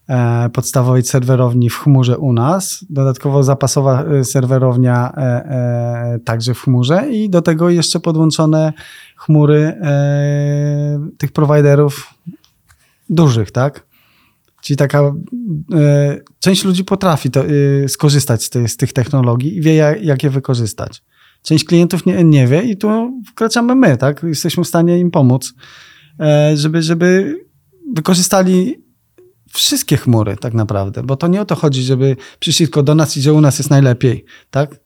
[0.10, 6.62] e, podstawowej serwerowni w chmurze u nas, dodatkowo zapasowa e, serwerownia e, e, także w
[6.62, 8.74] chmurze i do tego jeszcze podłączone
[9.16, 9.80] chmury
[11.18, 12.14] tych prowajderów
[13.10, 13.95] dużych, tak?
[14.66, 15.14] Czyli taka
[15.74, 20.04] e, część ludzi potrafi to, e, skorzystać z, tej, z, tych technologii i wie, jak,
[20.04, 21.04] jak, je wykorzystać.
[21.42, 24.24] Część klientów nie, nie wie i tu wkraczamy my, tak?
[24.24, 25.54] Jesteśmy w stanie im pomóc,
[26.20, 27.36] e, żeby, żeby
[27.94, 28.76] wykorzystali
[29.54, 33.18] wszystkie chmury tak naprawdę, bo to nie o to chodzi, żeby przyszli tylko do nas
[33.18, 34.80] i że u nas jest najlepiej, tak?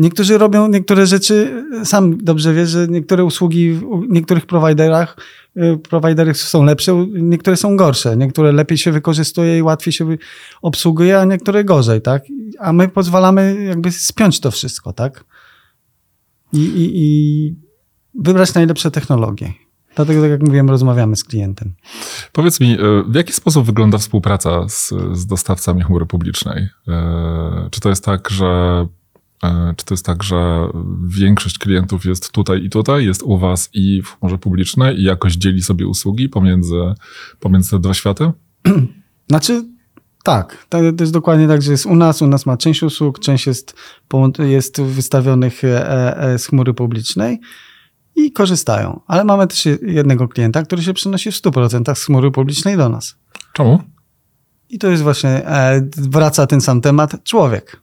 [0.00, 5.16] Niektórzy robią niektóre rzeczy, sam dobrze wiesz, że niektóre usługi w niektórych prowajderach
[5.56, 10.16] Y, prowajdery są lepsze, niektóre są gorsze, niektóre lepiej się wykorzystuje i łatwiej się
[10.62, 12.22] obsługuje, a niektóre gorzej, tak?
[12.58, 15.24] A my pozwalamy jakby spiąć to wszystko, tak?
[16.52, 17.54] I, i, i
[18.14, 19.52] wybrać najlepsze technologie.
[19.96, 21.74] Dlatego, tak jak mówiłem, rozmawiamy z klientem.
[22.32, 26.62] Powiedz mi, y, w jaki sposób wygląda współpraca z, z dostawcami chmury publicznej?
[26.62, 28.86] Y, czy to jest tak, że E,
[29.76, 30.68] czy to jest tak, że
[31.06, 35.34] większość klientów jest tutaj i tutaj, jest u was i w chmurze publicznej i jakoś
[35.34, 36.94] dzieli sobie usługi pomiędzy,
[37.40, 38.32] pomiędzy te dwa światy?
[39.30, 39.64] Znaczy
[40.22, 43.46] tak, to jest dokładnie tak, że jest u nas, u nas ma część usług, część
[43.46, 43.76] jest,
[44.38, 47.40] jest wystawionych e, e, z chmury publicznej
[48.16, 49.00] i korzystają.
[49.06, 53.16] Ale mamy też jednego klienta, który się przenosi w 100% z chmury publicznej do nas.
[53.52, 53.82] Czemu?
[54.68, 55.42] I to jest właśnie,
[55.96, 57.82] wraca ten sam temat, człowiek.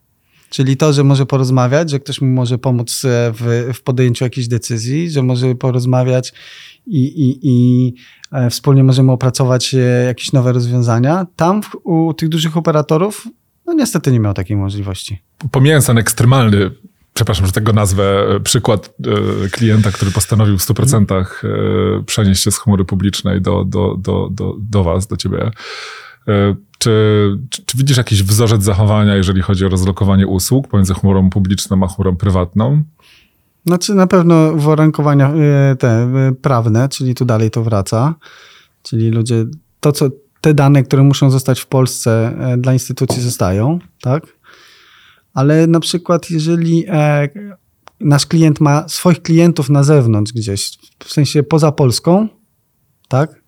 [0.49, 4.47] Czyli to, że może porozmawiać, że ktoś mu może pomóc e, w, w podjęciu jakiejś
[4.47, 6.33] decyzji, że może porozmawiać
[6.87, 7.93] i, i, i
[8.31, 11.25] e, wspólnie możemy opracować e, jakieś nowe rozwiązania.
[11.35, 13.27] Tam u tych dużych operatorów,
[13.65, 15.21] no niestety nie miał takiej możliwości.
[15.51, 16.71] Pomijając ten ekstremalny
[17.13, 18.93] przepraszam, że tego nazwę, przykład
[19.51, 21.25] klienta, który postanowił w 100%
[22.05, 25.51] przenieść się z chmury publicznej do, do, do, do, do was, do ciebie.
[26.27, 26.55] Czy,
[27.49, 31.87] czy, czy, widzisz jakiś wzorzec zachowania, jeżeli chodzi o rozlokowanie usług pomiędzy chmurą publiczną a
[31.87, 32.83] chmurą prywatną?
[33.65, 38.15] Znaczy na pewno uwarunkowania e, te e, prawne, czyli tu dalej to wraca.
[38.83, 39.45] Czyli ludzie,
[39.79, 40.09] to co,
[40.41, 44.23] te dane, które muszą zostać w Polsce e, dla instytucji zostają, tak?
[45.33, 46.85] Ale na przykład jeżeli
[47.99, 52.27] nasz klient ma swoich klientów na zewnątrz gdzieś, w sensie poza Polską,
[53.07, 53.46] tak?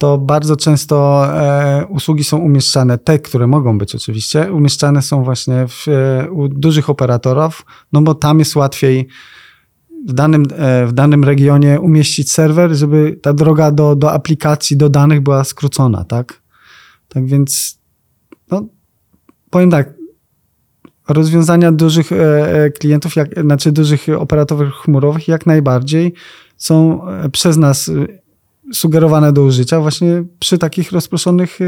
[0.00, 5.66] To bardzo często e, usługi są umieszczane, te, które mogą być oczywiście, umieszczane są właśnie
[5.68, 9.08] w, e, u dużych operatorów, no bo tam jest łatwiej
[10.08, 14.88] w danym, e, w danym regionie umieścić serwer, żeby ta droga do, do aplikacji, do
[14.88, 16.42] danych była skrócona, tak?
[17.08, 17.78] Tak więc,
[18.50, 18.68] no,
[19.50, 19.94] powiem tak,
[21.08, 26.14] rozwiązania dużych e, e, klientów, jak, znaczy dużych operatorów chmurowych jak najbardziej
[26.56, 27.90] są e, przez nas
[28.72, 31.64] sugerowane do użycia właśnie przy takich rozproszonych e,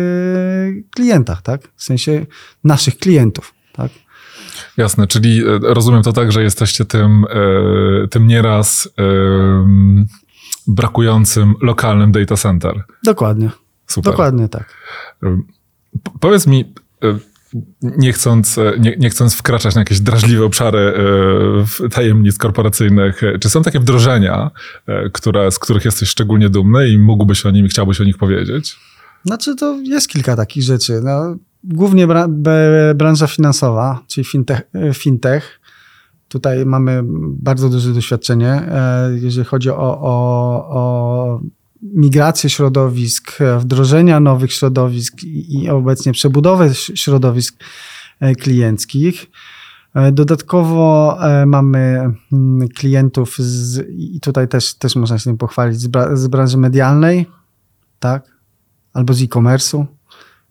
[0.91, 1.69] klientach, tak?
[1.77, 2.27] W sensie
[2.65, 3.93] naszych klientów, tak?
[4.77, 7.25] Jasne, czyli e, rozumiem to tak, że jesteście tym,
[8.05, 8.89] e, tym nieraz
[10.67, 12.85] brakującym lokalnym data center.
[13.05, 13.51] Dokładnie.
[13.87, 14.13] Super.
[14.13, 14.75] Dokładnie tak.
[16.21, 16.75] Powiedz mi,
[17.83, 20.95] nie chcąc, nie, nie, chcąc wkraczać na jakieś drażliwe obszary
[21.85, 24.51] e, tajemnic korporacyjnych, e, czy są takie wdrożenia,
[24.87, 28.77] e, które, z których jesteś szczególnie dumny i mógłbyś o nich, chciałbyś o nich powiedzieć?
[29.25, 31.01] Znaczy, to jest kilka takich rzeczy.
[31.05, 32.29] No, głównie bra
[32.95, 34.61] branża finansowa, czyli fintech,
[34.95, 35.61] fintech.
[36.29, 38.63] Tutaj mamy bardzo duże doświadczenie,
[39.15, 41.41] jeżeli chodzi o, o, o
[41.83, 47.65] migrację środowisk, wdrożenia nowych środowisk i obecnie przebudowę środowisk
[48.21, 49.27] e, klienckich.
[49.95, 55.81] E, dodatkowo e, mamy mm, klientów z, i tutaj też, też można się tym pochwalić,
[55.81, 57.27] z, z branży medialnej,
[57.99, 58.37] tak?
[58.93, 59.85] Albo z e-commerce'u,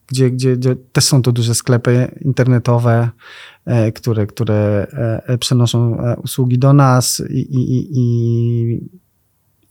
[0.07, 3.09] gdzie, gdzie, gdzie też są to duże sklepy internetowe,
[3.95, 4.87] które, które
[5.39, 9.00] przenoszą usługi do nas i, i, i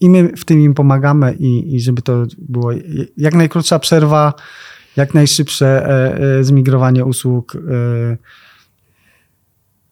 [0.00, 2.70] i my w tym im pomagamy i, i żeby to było
[3.16, 4.34] jak najkrótsza przerwa
[4.96, 7.56] jak najszybsze e, e, zmigrowanie usług.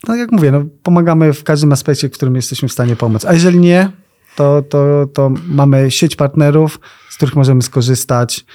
[0.09, 3.25] No jak mówię, no, pomagamy w każdym aspekcie, w którym jesteśmy w stanie pomóc.
[3.25, 3.91] A jeżeli nie,
[4.37, 8.47] to, to, to mamy sieć partnerów, z których możemy skorzystać.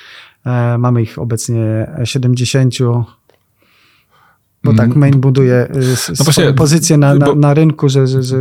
[0.77, 2.73] Mamy ich obecnie 70.
[4.63, 4.75] Bo Mm.
[4.77, 5.67] tak, Main buduje
[6.19, 8.37] No właśnie, pozycję na, na, bo- na rynku, że, że, że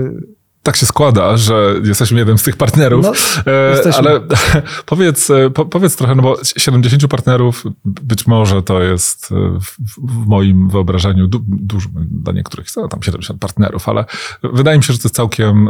[0.63, 3.13] Tak się składa, że jesteśmy jednym z tych partnerów, No,
[3.53, 4.21] e, ale
[4.87, 9.77] powiedz, e, po, powiedz trochę, no bo 70 partnerów, być może to jest e, w,
[9.99, 14.05] w moim wyobrażeniu du, dużo, dla niektórych są tam 70 partnerów, ale
[14.43, 15.69] wydaje mi się, że to jest całkiem,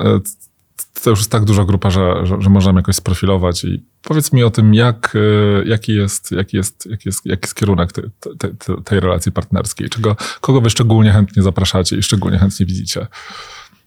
[1.03, 4.45] to już jest tak duża grupa, że, że, że możemy jakoś sprofilować i powiedz mi
[4.45, 5.17] o tym, jak,
[5.65, 9.89] jaki, jest, jaki, jest, jaki, jest, jaki jest kierunek tej, tej, tej, tej relacji partnerskiej,
[9.89, 13.07] czego, kogo wy szczególnie chętnie zapraszacie i szczególnie chętnie widzicie.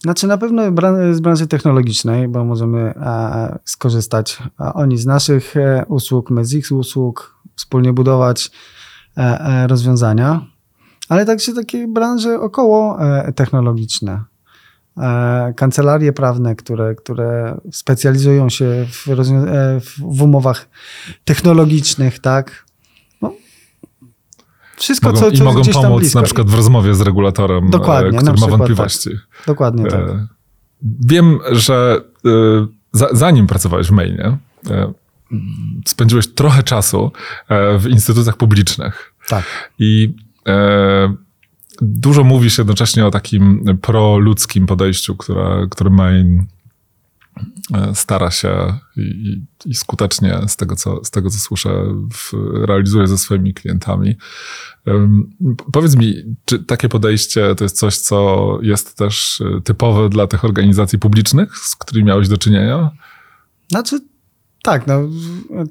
[0.06, 0.62] Znaczy na pewno
[1.12, 6.54] z branży technologicznej, bo możemy e, skorzystać a oni z naszych e, usług, my z
[6.54, 8.52] ich usług, wspólnie budować
[9.18, 10.46] e, e, rozwiązania,
[11.10, 14.24] ale także takie branże około e, technologiczne.
[14.98, 18.86] E, kancelarie prawne, które, które specjalizują się e,
[19.80, 20.70] w, w umowach
[21.24, 22.65] technologicznych, tak?
[24.78, 26.20] Wszystko, Mogą, co, I co mogą gdzieś tam pomóc blisko.
[26.20, 29.10] na przykład w rozmowie z regulatorem, Dokładnie, e, na który ma przykład, wątpliwości.
[29.48, 30.10] Dokładnie tak.
[30.10, 30.28] E,
[31.06, 32.30] Wiem, że e,
[32.92, 34.38] za, zanim pracowałeś w Mainie,
[35.88, 37.12] spędziłeś trochę czasu
[37.80, 39.14] w instytucjach publicznych.
[39.28, 39.44] tak.
[39.80, 40.14] I
[41.82, 46.46] dużo mówi się jednocześnie o takim proludzkim podejściu, które, które Main
[47.94, 52.32] stara się i, i, skutecznie, z tego, co, z tego co słyszę, w,
[52.66, 54.16] realizuje ze swoimi klientami.
[55.74, 56.14] Powiedz mi,
[56.46, 61.58] czy takie podejście to jest coś, co jest też e, typowe dla tych organizacji publicznych,
[61.58, 62.92] z którymi miałeś do czynienia?
[63.72, 64.00] Znaczy,
[64.66, 65.02] tak, no,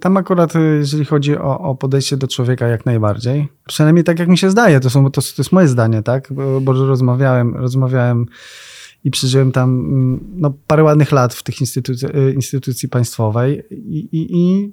[0.00, 3.48] tam akurat, y, jeżeli chodzi o, o podejście do człowieka, jak najbardziej.
[3.66, 6.32] Przynajmniej tak, jak mi się zdaje, to, są, to, to jest moje zdanie, tak?
[6.32, 8.26] Bo, bo rozmawiałem, rozmawiałem
[9.04, 13.98] i przeżyłem tam mm, no, parę ładnych lat w tych instytucji, y, instytucji państwowej i,
[14.12, 14.72] i, i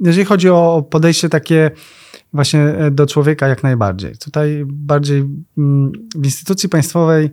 [0.00, 1.70] jeżeli chodzi o podejście takie
[2.32, 4.16] właśnie e, do człowieka, jak najbardziej.
[4.18, 5.18] Tutaj bardziej
[5.58, 7.30] mm, w instytucji państwowej,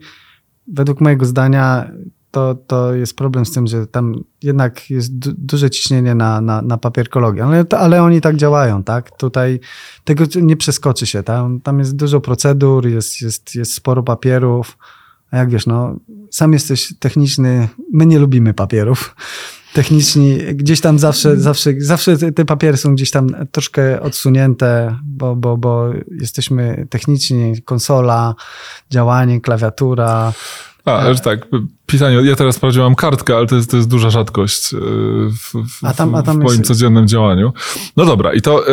[0.67, 1.91] według mojego zdania,
[2.31, 6.62] to, to jest problem z tym, że tam jednak jest du- duże ciśnienie na, na,
[6.62, 9.17] na papierkologię, ale, ale oni tak działają, tak?
[9.17, 9.59] Tutaj
[10.03, 14.77] tego nie przeskoczy się, tam, tam jest dużo procedur, jest, jest, jest sporo papierów,
[15.31, 15.95] a jak wiesz, no,
[16.31, 19.15] sam jesteś techniczny, my nie lubimy papierów.
[19.73, 25.57] Techniczni, gdzieś tam zawsze, zawsze, zawsze te, papiery są gdzieś tam troszkę odsunięte, bo, bo,
[25.57, 28.35] bo jesteśmy techniczni, konsola,
[28.89, 30.33] działanie, klawiatura.
[30.97, 31.47] A, że tak,
[31.86, 32.15] pisanie.
[32.15, 35.84] Ja teraz wprawdzie mam kartkę, ale to jest, to jest duża rzadkość e, w, w,
[35.84, 37.54] A tam- a tam w moim jest- codziennym działaniu.
[37.97, 38.71] No dobra, i to e,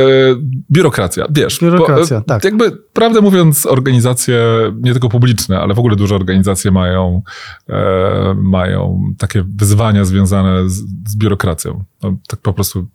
[0.72, 1.58] biurokracja, wiesz.
[1.60, 2.44] Biurokracja, e, tak.
[2.44, 4.42] Jakby, prawdę mówiąc, organizacje,
[4.80, 7.22] nie tylko publiczne, ale w ogóle duże organizacje mają,
[7.68, 10.74] e, mają takie wyzwania związane z,
[11.08, 11.84] z biurokracją.
[12.02, 12.86] No, tak po prostu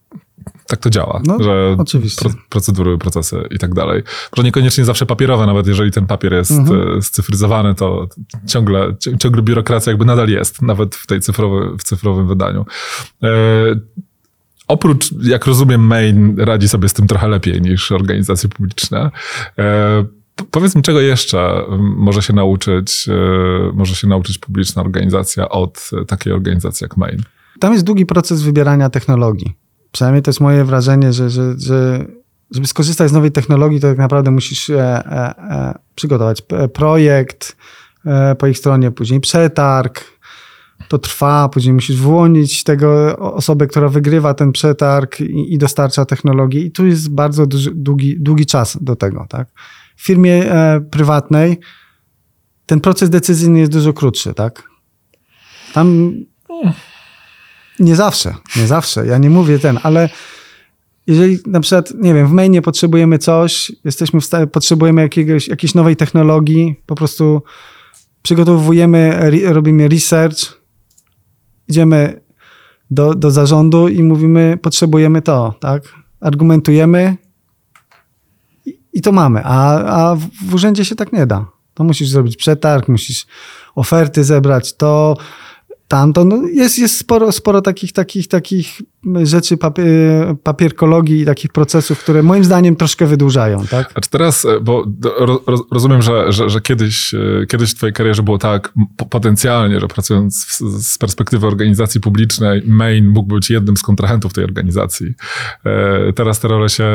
[0.67, 2.21] tak to działa, No, że oczywiście.
[2.29, 4.03] pro, procedury, procesy i tak dalej.
[4.37, 6.97] Może niekoniecznie zawsze papierowe, nawet jeżeli ten papier jest Mhm.
[6.97, 8.07] e, scyfryzowany, to
[8.47, 12.65] ciągle, ci- ciągle biurokracja jakby nadal jest, nawet w tej cyfrowy, w cyfrowym wydaniu.
[13.23, 13.27] E,
[14.67, 19.11] oprócz, jak rozumiem, Main radzi sobie z tym trochę lepiej niż organizacje publiczne.
[19.59, 20.05] E,
[20.51, 23.13] powiedz mi, czego jeszcze może się nauczyć, e,
[23.73, 27.23] może się nauczyć publiczna organizacja od takiej organizacji jak Main?
[27.59, 29.53] Tam jest długi proces wybierania technologii.
[29.91, 32.05] Przynajmniej to jest moje wrażenie, że, że, że
[32.51, 37.55] żeby skorzystać z nowej technologii, to tak naprawdę musisz e, e, e, przygotować p- projekt
[38.05, 40.03] e, po ich stronie, później przetarg.
[40.87, 46.61] To trwa, później musisz wyłonić tego osobę, która wygrywa ten przetarg i, i dostarcza technologię.
[46.61, 49.25] I tu jest bardzo długi, długi czas do tego.
[49.29, 49.47] Tak?
[49.95, 51.59] W firmie e, prywatnej
[52.65, 54.33] ten proces decyzyjny jest dużo krótszy.
[54.33, 54.63] Tak?
[55.73, 56.13] Tam
[57.79, 59.05] nie zawsze, nie zawsze.
[59.07, 60.09] Ja nie mówię ten, ale
[61.07, 65.75] jeżeli na przykład, nie wiem, w mainie potrzebujemy coś, jesteśmy w stanie, potrzebujemy jakiegoś, jakiejś
[65.75, 67.43] nowej technologii, po prostu
[68.21, 70.61] przygotowujemy, robimy research,
[71.67, 72.21] idziemy
[72.91, 75.83] do, do zarządu i mówimy, potrzebujemy to, tak?
[76.19, 77.17] Argumentujemy
[78.65, 80.15] i, i to mamy, a, a
[80.49, 81.45] w urzędzie się tak nie da.
[81.73, 83.25] To musisz zrobić przetarg, musisz
[83.75, 85.17] oferty zebrać, to
[85.91, 86.25] tamto.
[86.25, 88.81] No jest, jest sporo, sporo takich, takich, takich
[89.23, 89.87] rzeczy, papier,
[90.43, 93.91] papierkologii i takich procesów, które moim zdaniem troszkę wydłużają, tak?
[93.95, 94.85] A czy teraz, e, bo
[95.19, 99.05] ro, ro, rozumiem, że, że, że kiedyś, e, kiedyś w twojej karierze było tak po-
[99.05, 100.51] potencjalnie, że pracując w,
[100.83, 105.13] z perspektywy organizacji publicznej, main mógł być jednym z kontrahentów tej organizacji.
[105.65, 106.85] E, Teraz te role się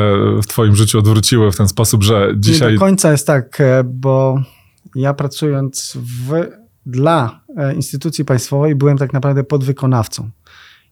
[0.43, 2.73] w twoim życiu odwróciły w ten sposób, że Nie dzisiaj...
[2.73, 4.41] do końca jest tak, bo
[4.95, 10.29] ja pracując w, dla e, instytucji państwowej byłem tak naprawdę podwykonawcą.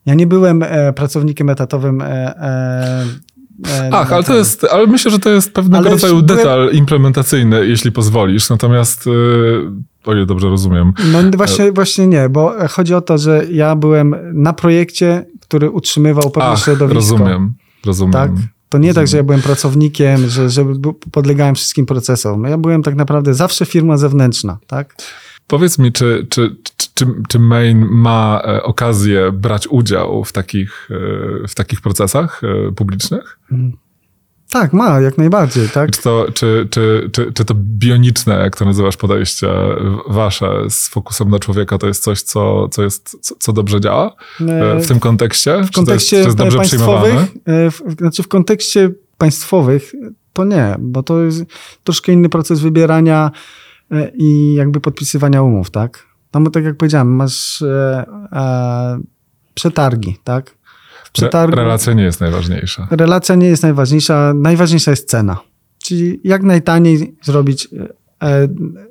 [0.05, 2.01] Ja nie byłem e, pracownikiem etatowym.
[2.01, 3.05] E,
[3.91, 7.91] Ach, ale to jest, ale myślę, że to jest pewnego rodzaju byłem- detal implementacyjny, jeśli
[7.91, 8.49] pozwolisz.
[8.49, 9.05] Natomiast,
[10.05, 14.15] o ile dobrze rozumiem, No właśnie, właśnie nie, bo chodzi o to, że ja byłem
[14.33, 16.95] na projekcie, który utrzymywał pewne Ach, środowisko.
[17.17, 17.53] rozumiem,
[17.85, 18.13] rozumiem.
[18.13, 18.31] Tak?
[18.69, 20.65] To nie tak, że ja byłem pracownikiem, że, że
[21.11, 22.43] podlegałem wszystkim procesom.
[22.43, 24.95] Ja byłem tak naprawdę zawsze firma zewnętrzna, tak?
[25.47, 30.89] Powiedz mi, czy, czy, czy, czy, czy Main ma e, okazję brać udział w takich,
[30.91, 33.39] e, w takich procesach e, publicznych?
[34.49, 35.91] Tak, ma, jak najbardziej, tak?
[35.91, 39.47] Czy to, czy, czy, czy, czy to bioniczne, jak to nazywasz, podejście
[40.07, 44.15] wasze z fokusem na człowieka, to jest coś, co, co, jest, co, co dobrze działa
[44.81, 45.63] w tym kontekście?
[45.63, 47.27] w kontekście czy to jest, czy jest dobrze przyjmowane?
[47.45, 49.93] w, znaczy w kontekście państwowych
[50.33, 51.43] to nie, bo to jest
[51.83, 53.31] troszkę inny proces wybierania
[54.13, 56.05] i jakby podpisywania umów, tak?
[56.31, 58.99] Tam, tak jak powiedziałem, masz e, e,
[59.53, 60.49] przetargi, tak?
[60.49, 62.87] W Re, przetargu relacja nie jest najważniejsza.
[62.91, 65.37] relacja nie jest najważniejsza, najważniejsza jest cena.
[65.83, 67.67] Czyli jak najtaniej zrobić,
[68.23, 68.47] e,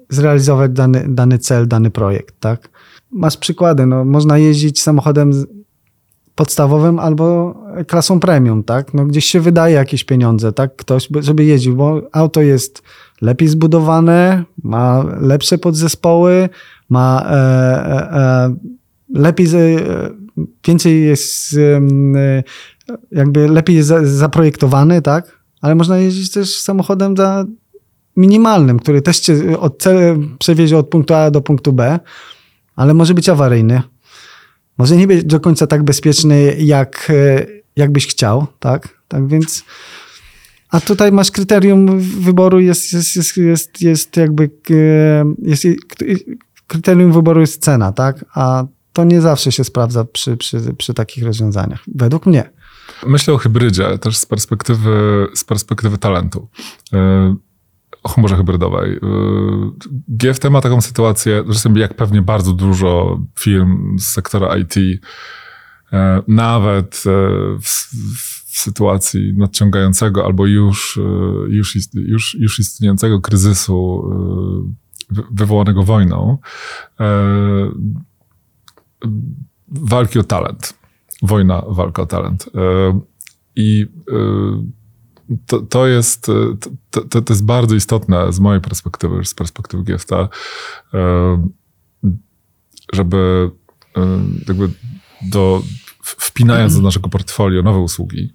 [0.09, 2.69] zrealizować dany, dany cel, dany projekt, tak?
[3.11, 5.33] Masz przykłady, no, można jeździć samochodem
[6.35, 7.55] podstawowym albo
[7.87, 8.95] klasą premium, tak?
[8.95, 10.77] No, gdzieś się wydaje jakieś pieniądze, tak?
[10.77, 12.83] Ktoś, by- żeby jeździł, bo auto jest
[13.21, 16.49] lepiej zbudowane, ma lepsze podzespoły,
[16.89, 18.55] ma e, e, e,
[19.15, 19.81] lepiej, e,
[20.67, 21.57] więcej jest
[22.17, 22.43] e,
[23.13, 25.39] jakby lepiej jest za, zaprojektowany, tak?
[25.61, 27.45] Ale można jeździć też samochodem za
[28.17, 29.85] minimalnym, który też cię od,
[30.39, 31.99] przewiezie od punktu A do punktu B,
[32.77, 33.83] ale może być awaryjny.
[34.79, 37.47] Może nie być do końca tak bezpieczny, jak, e,
[37.93, 38.89] byś chciał, tak?
[39.09, 39.65] Tak więc.
[40.71, 44.51] A tutaj masz kryterium wyboru, jest, jest, jest, jest, jest jakby.
[44.71, 45.65] e, Jest,
[46.67, 48.25] kryterium wyboru jest cena, tak?
[48.35, 51.81] A to nie zawsze się sprawdza przy, przy, przy takich rozwiązaniach.
[51.95, 52.51] Według mnie.
[53.07, 56.49] Myślę o hybrydzie też z perspektywy, z perspektywy talentu.
[58.09, 58.97] Chmurze hybrydowej.
[58.97, 58.99] E,
[60.09, 64.75] GFT ma taką sytuację, zresztą jak pewnie bardzo dużo firm z sektora IT,
[65.93, 67.11] e, nawet e,
[67.61, 67.89] w,
[68.51, 71.01] w sytuacji nadciągającego albo już,
[71.49, 74.11] już, już, już istniejącego kryzysu
[75.11, 76.39] wy- wywołanego wojną,
[79.69, 80.75] walki o talent
[81.23, 82.51] wojna, walka o talent.
[83.57, 83.87] I
[85.47, 86.33] to, to, jest, e,
[86.91, 90.29] to, to, to jest bardzo istotne z mojej perspektywy, z perspektywy GFT, e,
[92.93, 93.51] żeby
[93.97, 94.01] e,
[94.49, 94.69] jakby
[95.23, 95.63] do,
[96.03, 98.35] wpinając do naszego portfolio nowe usługi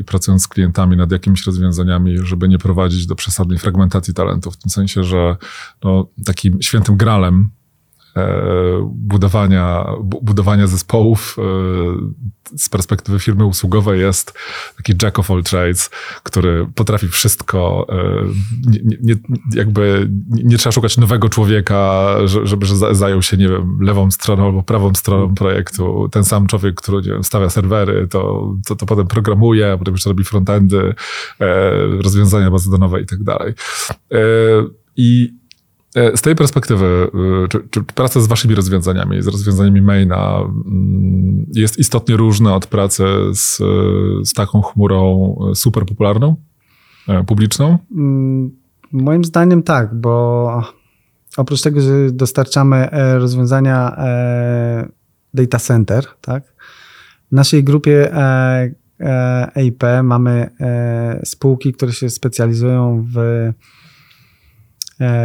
[0.00, 4.56] i pracując z klientami nad jakimiś rozwiązaniami, żeby nie prowadzić do przesadnej fragmentacji talentu, w
[4.56, 5.36] tym sensie, że
[5.84, 7.50] no, takim świętym gralem
[8.84, 11.42] budowania, bu- budowania zespołów e,
[12.58, 14.38] z perspektywy firmy usługowej jest
[14.76, 15.90] taki jack of all trades,
[16.22, 17.86] który potrafi wszystko.
[17.88, 18.24] e,
[18.72, 19.14] Nie, nie,
[19.54, 24.10] jakby nie, trzeba szukać nowego człowieka, że- żeby że za- zajął się, nie wiem, lewą
[24.10, 26.08] stroną albo prawą stroną projektu.
[26.12, 30.10] Ten sam człowiek, który nie wiem, stawia serwery, to, to, to potem programuje, potem jeszcze
[30.10, 30.94] robi frontendy,
[31.40, 31.70] e,
[32.02, 33.52] rozwiązania bazowe i tak dalej.
[34.12, 34.18] E,
[34.96, 35.43] I E,
[36.14, 37.10] Z tej perspektywy,
[37.44, 42.66] y, czy, czy praca z waszymi rozwiązaniami, z rozwiązaniami maina mm, jest istotnie różna od
[42.66, 43.56] pracy z,
[44.28, 46.36] z taką chmurą e, super popularną,
[47.08, 47.78] e, publiczną?
[47.96, 48.50] Mm,
[48.92, 50.62] Moim zdaniem tak, bo
[51.36, 54.88] oprócz tego, że dostarczamy e, rozwiązania e,
[55.34, 56.54] data center, tak?
[57.32, 63.54] W naszej grupie e, e, EIP mamy e, spółki, które się specjalizują w e,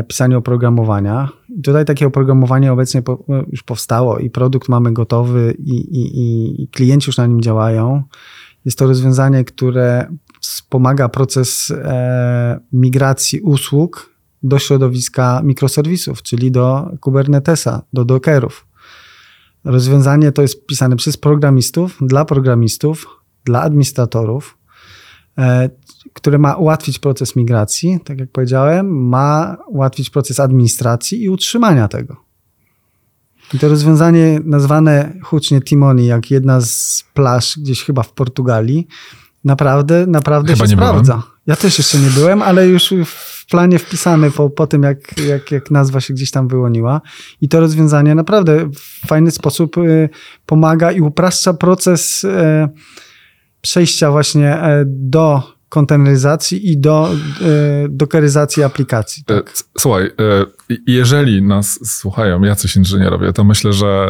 [0.07, 1.29] pisaniu oprogramowania.
[1.63, 6.19] Tutaj takie oprogramowanie obecnie po, już powstało i produkt mamy gotowy i, i,
[6.63, 8.03] i- klienci już na nim działają.
[8.65, 10.07] Jest to rozwiązanie, które
[10.41, 14.09] wspomaga proces e, migracji usług
[14.43, 18.67] do środowiska mikroserwisów, czyli do Kubernetesa, do Dockerów.
[19.63, 23.07] Rozwiązanie to jest pisane przez programistów, dla programistów,
[23.45, 24.57] dla administratorów,
[25.37, 25.69] e,
[26.13, 32.15] które ma ułatwić proces migracji, tak jak powiedziałem, ma ułatwić proces administracji i utrzymania tego.
[33.53, 38.87] I to rozwiązanie nazwane hucznie Timoni, jak jedna z plaż gdzieś chyba w Portugalii,
[39.43, 41.13] naprawdę, naprawdę Chyba się sprawdza.
[41.13, 41.27] byłem.
[41.47, 45.51] Ja też jeszcze nie byłem, ale już w planie wpisany po, po tym, jak, jak,
[45.51, 47.01] jak nazwa się gdzieś tam wyłoniła.
[47.41, 50.09] I to rozwiązanie naprawdę w fajny sposób y,
[50.45, 52.29] pomaga i upraszcza proces y,
[53.61, 59.23] przejścia właśnie y, do konteneryzacji i do y, dokeryzacji aplikacji.
[59.29, 59.53] E, Tak.
[59.77, 60.09] Słuchaj, e,
[60.87, 64.07] jeżeli nas słuchają jacyś inżynierowie, to myślę, że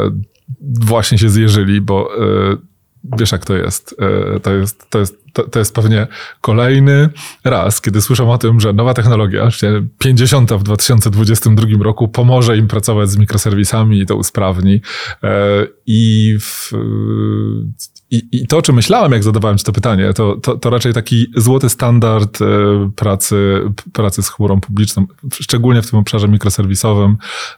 [0.81, 2.57] właśnie się zjeżyli, bo e,
[3.17, 3.95] wiesz jak to jest.
[4.35, 6.07] E, To jest, to jest, to, to jest pewnie
[6.41, 7.09] kolejny
[7.43, 12.67] raz, kiedy słyszą o tym, że nowa technologia, właściwie 50 w 2022 roku, pomoże im
[12.67, 14.81] pracować z mikroserwisami i to usprawni.
[15.23, 16.71] E, I, w,
[18.11, 20.93] i, I to, o czym myślałem, jak zadawałem ci to pytanie, to, to, to raczej
[20.93, 22.45] taki złoty standard e,
[22.95, 23.61] pracy,
[23.93, 27.17] pracy z chmurą publiczną, szczególnie w tym obszarze mikroserwisowym,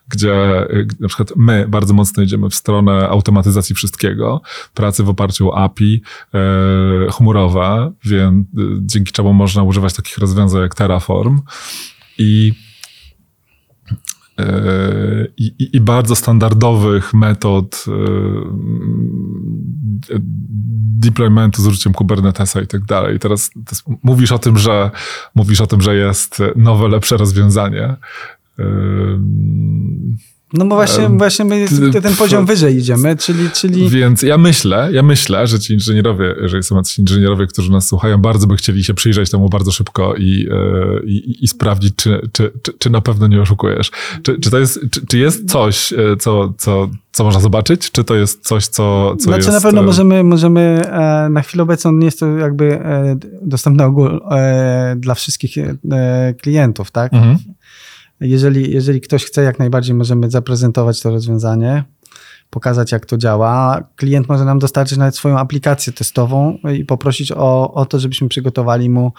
[0.09, 4.41] gdzie e, na przykład my bardzo mocno idziemy w stronę automatyzacji wszystkiego,
[4.73, 6.01] pracy w oparciu o API
[6.33, 8.47] e, chmurowe, więc
[8.79, 11.41] dzięki czemu można używać takich rozwiązań jak Terraform.
[12.17, 12.53] I
[15.37, 17.91] i, i, bardzo standardowych metod e,
[20.99, 23.19] deploymentu z użyciem Kubernetesa i tak dalej.
[23.19, 23.51] Teraz
[24.03, 24.91] mówisz o tym, że
[25.35, 27.95] mówisz o tym, że jest nowe, lepsze rozwiązanie.
[30.53, 31.67] No bo właśnie, właśnie my
[32.01, 36.63] ten poziom wyżej idziemy, czyli, czyli Więc ja myślę, ja myślę, że ci inżynierowie, jeżeli
[36.63, 40.47] są jacyś inżynierowie, którzy nas słuchają, bardzo by chcieli się przyjrzeć temu bardzo szybko i,
[40.51, 43.91] e, i, i sprawdzić, czy, czy, czy, czy na pewno nie oszukujesz.
[44.23, 47.91] Czy, czy to jest, czy, czy jest coś, e, co, co, co można zobaczyć?
[47.91, 49.51] Czy to jest coś, co, co znaczy jest...
[49.51, 50.81] na pewno e, możemy, możemy
[51.29, 52.79] na chwilę obecną nie jest to jakby
[53.41, 54.21] dostępne ogól,
[54.95, 55.55] dla wszystkich
[56.41, 57.13] klientów, tak?
[57.13, 57.37] Mhm.
[58.21, 61.83] Jeżeli, jeżeli ktoś chce, jak najbardziej możemy zaprezentować to rozwiązanie,
[62.49, 63.83] pokazać, jak to działa.
[63.95, 68.89] Klient może nam dostarczyć nawet swoją aplikację testową i poprosić o, o to, żebyśmy przygotowali
[68.89, 69.11] mu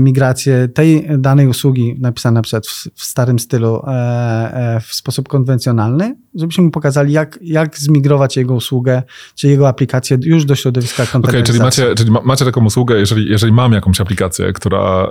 [0.00, 5.28] migrację tej danej usługi, napisane na przykład w, w starym stylu, e, e, w sposób
[5.28, 9.02] konwencjonalny, żebyśmy mu pokazali, jak, jak zmigrować jego usługę,
[9.34, 11.52] czy jego aplikację już do środowiska Okej, konteneryzacji.
[11.52, 15.08] czyli, macie, czyli ma, macie taką usługę, jeżeli, jeżeli mam jakąś aplikację, która,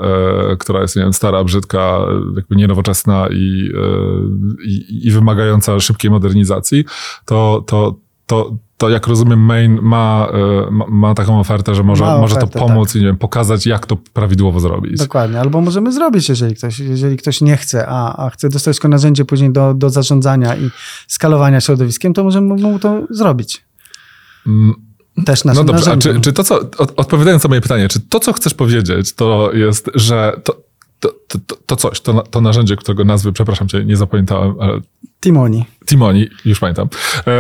[0.52, 5.80] e, która jest nie wiem, stara, brzydka, e, jakby nienowoczesna i, e, i, i wymagająca
[5.80, 6.86] szybkiej modernizacji,
[7.26, 7.96] to, to,
[8.32, 10.28] to, to jak rozumiem, Main ma,
[10.68, 13.18] e, ma, ma taką ofertę, że może, Ma może ofertę, to pomóc i nie wiem,
[13.18, 14.98] pokazać, jak to prawidłowo zrobić.
[14.98, 18.88] Dokładnie, albo możemy zrobić, jeżeli ktoś, jeżeli ktoś nie chce, a, a chce dostać tylko
[18.88, 20.70] narzędzie później do, do zarządzania i
[21.08, 23.66] skalowania środowiskiem, to możemy mu to zrobić.
[24.48, 24.74] Mm,
[25.26, 28.00] Też No naszym dobrze, a czy, czy to, co, od, odpowiadając na moje pytanie, czy
[28.00, 30.62] to, co chcesz powiedzieć, to jest, że to,
[31.02, 34.80] to, to, to, coś, to, to narzędzie, którego nazwy, przepraszam cię, nie zapamiętałem, ale
[35.22, 35.66] Timoni.
[35.86, 36.88] Timoni, już pamiętam.
[37.18, 37.32] E,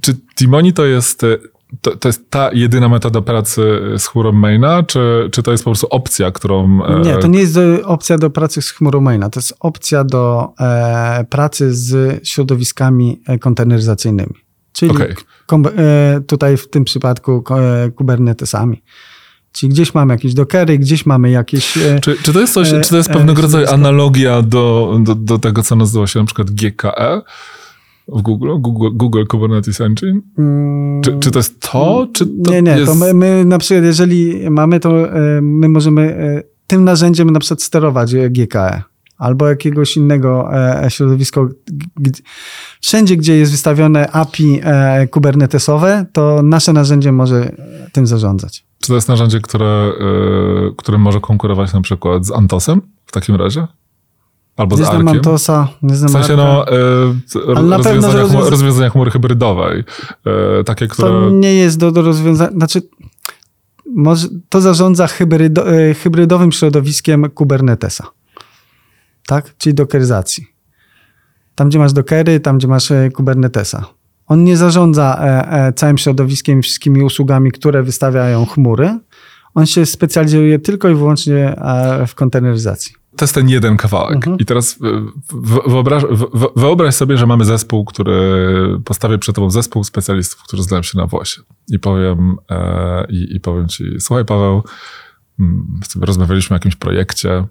[0.00, 1.38] czy Timoni to jest, e,
[1.80, 5.70] to, to jest ta jedyna metoda pracy z chmurą maina, czy, czy to jest po
[5.70, 6.84] prostu opcja, którą...
[6.86, 10.52] e, Nie, to nie jest opcja do pracy z chmurą maina, to jest opcja do
[10.60, 14.34] e, pracy z środowiskami konteneryzacyjnymi.
[14.72, 15.14] Czyli Okej.
[15.46, 18.82] kom, e, tutaj w tym przypadku e, Kubernetesami.
[19.54, 21.76] Czyli gdzieś mamy jakieś dokery, gdzieś mamy jakieś...
[21.76, 23.88] E, Czy, czy to jest coś, E, czy to jest e, pewnego rodzaju środowisko.
[23.88, 27.22] analogia do, do, do tego, co nazywa się na przykład GKE
[28.08, 30.20] w Google, Google, Google Kubernetes Engine?
[30.38, 32.86] mm, Czy, czy to jest to, czy to nie, nie, jest...
[32.86, 37.40] to my, my na przykład, jeżeli mamy to, e, my możemy e, tym narzędziem na
[37.40, 38.82] przykład sterować e, GKE
[39.18, 40.48] albo jakiegoś innego
[40.84, 41.48] e, środowisko.
[41.96, 42.12] g-
[42.80, 48.63] Wszędzie, gdzie jest wystawione API e, kubernetesowe, to nasze narzędzie może e, tym zarządzać.
[48.84, 49.92] Czy to jest narzędzie, które,
[50.70, 53.66] y, które może konkurować na przykład z Antosem w takim razie?
[54.56, 55.08] Albo Nie z znam?
[55.08, 59.84] Antosa, nie znam W sensie no, y, na pewno, rozwiąza- rozwiązania chmury hybrydowej.
[60.60, 61.08] Y, takie, które...
[61.08, 62.82] To nie jest do, do rozwiązania, znaczy
[63.94, 68.06] może, to zarządza hybrydo, e, hybrydowym środowiskiem Kubernetesa.
[69.26, 69.56] Tak?
[69.56, 70.46] Czyli dokeryzacji.
[71.54, 73.84] Tam, gdzie masz dokery, tam, gdzie masz Kubernetesa.
[74.26, 78.98] On nie zarządza e, e, całym środowiskiem i wszystkimi usługami, które wystawiają chmury.
[79.54, 82.94] On się specjalizuje tylko i wyłącznie e, w konteneryzacji.
[83.16, 84.16] To jest ten jeden kawałek.
[84.16, 84.38] Mhm.
[84.38, 84.78] I teraz
[85.66, 86.02] wyobraź,
[86.56, 91.06] wyobraź sobie, że mamy zespół, który postawię przed tobą zespół specjalistów, którzy znają się na
[91.06, 91.42] włosie.
[91.68, 94.62] I powiem, e, i, i powiem ci, słuchaj Paweł,
[95.40, 97.46] mm, sobie rozmawialiśmy o jakimś projekcie,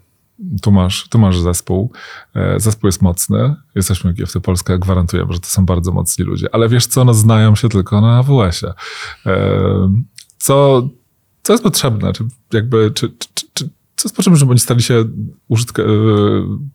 [0.62, 1.92] tu masz, tu masz zespół,
[2.34, 6.68] e, zespół jest mocny, jesteśmy GFT Polska, gwarantujemy, że to są bardzo mocni ludzie, ale
[6.68, 8.72] wiesz co, no znają się tylko na AWS-ie.
[9.26, 9.92] E,
[10.38, 10.88] Co,
[11.42, 12.12] co jest potrzebne?
[12.12, 15.04] Czy jakby, czy, czy, czy, co jest potrzebne, żeby oni stali się e,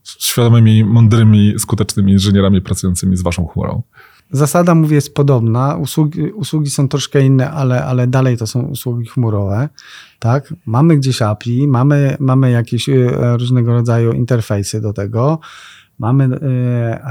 [0.03, 3.83] świadomymi, mądrymi, skutecznymi inżynierami pracującymi z waszą chmurą?
[4.31, 5.75] Zasada, mówię, jest podobna.
[5.75, 9.69] Usługi, usługi są troszkę inne, ale, ale dalej to są usługi chmurowe.
[10.19, 10.53] Tak?
[10.65, 15.39] Mamy gdzieś API, mamy, mamy jakieś y, różnego rodzaju interfejsy do tego.
[15.99, 16.39] Mamy y,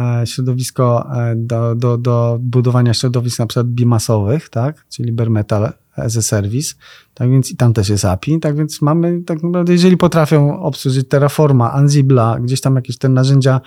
[0.01, 4.87] e, środowisko e, do, do, do budowania środowisk na przykład bimasowych, tak?
[4.89, 6.75] czyli bare metal as a service,
[7.15, 11.09] tak więc i tam też jest API, tak więc mamy tak naprawdę, jeżeli potrafią obsłużyć
[11.09, 13.61] Terraforma, Ansiblea, gdzieś tam jakieś te narzędzia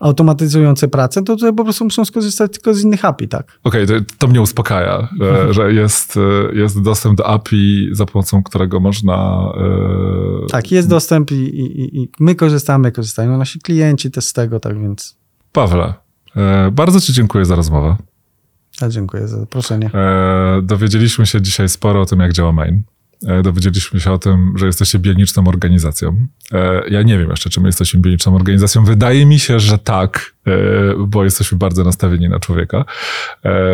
[0.00, 3.58] automatyzujące pracę, to tutaj po prostu muszą skorzystać tylko z innych API, tak?
[3.64, 5.08] Okej, to, to mnie uspokaja,
[5.48, 9.48] e, że jest, e, jest dostęp do API, za pomocą którego można...
[10.44, 14.60] e, Tak, jest dostęp i, i, i my korzystamy, korzystają nasi klienci też z tego,
[14.60, 15.16] tak więc
[15.52, 15.94] Pawle,
[16.72, 17.96] bardzo Ci dziękuję za rozmowę.
[18.80, 19.90] Ja dziękuję za zaproszenie.
[19.94, 22.82] E, dowiedzieliśmy się dzisiaj sporo o tym, jak działa Main.
[23.26, 26.26] E, dowiedzieliśmy się o tym, że jesteście bioniczną organizacją.
[26.52, 28.84] E, ja nie wiem jeszcze, czy my jesteśmy bioniczną organizacją.
[28.84, 30.52] Wydaje mi się, że tak, e,
[30.98, 32.84] bo jesteśmy bardzo nastawieni na człowieka.
[33.44, 33.70] E,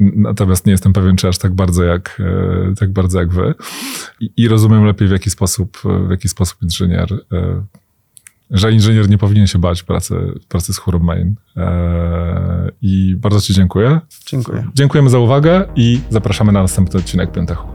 [0.00, 2.22] Natomiast nie jestem pewien, czy aż tak bardzo jak,
[2.70, 3.54] e, tak bardzo jak wy.
[4.20, 7.08] I, I rozumiem lepiej, w jaki sposób, w jaki sposób inżynier,
[8.50, 10.14] że inżynier nie powinien się bać pracy,
[10.48, 11.34] pracy z chórą main.
[11.56, 14.00] E, I bardzo Ci dziękuję.
[14.26, 14.66] Dziękuję.
[14.74, 17.68] Dziękujemy za uwagę i zapraszamy na następny odcinek Piątechu.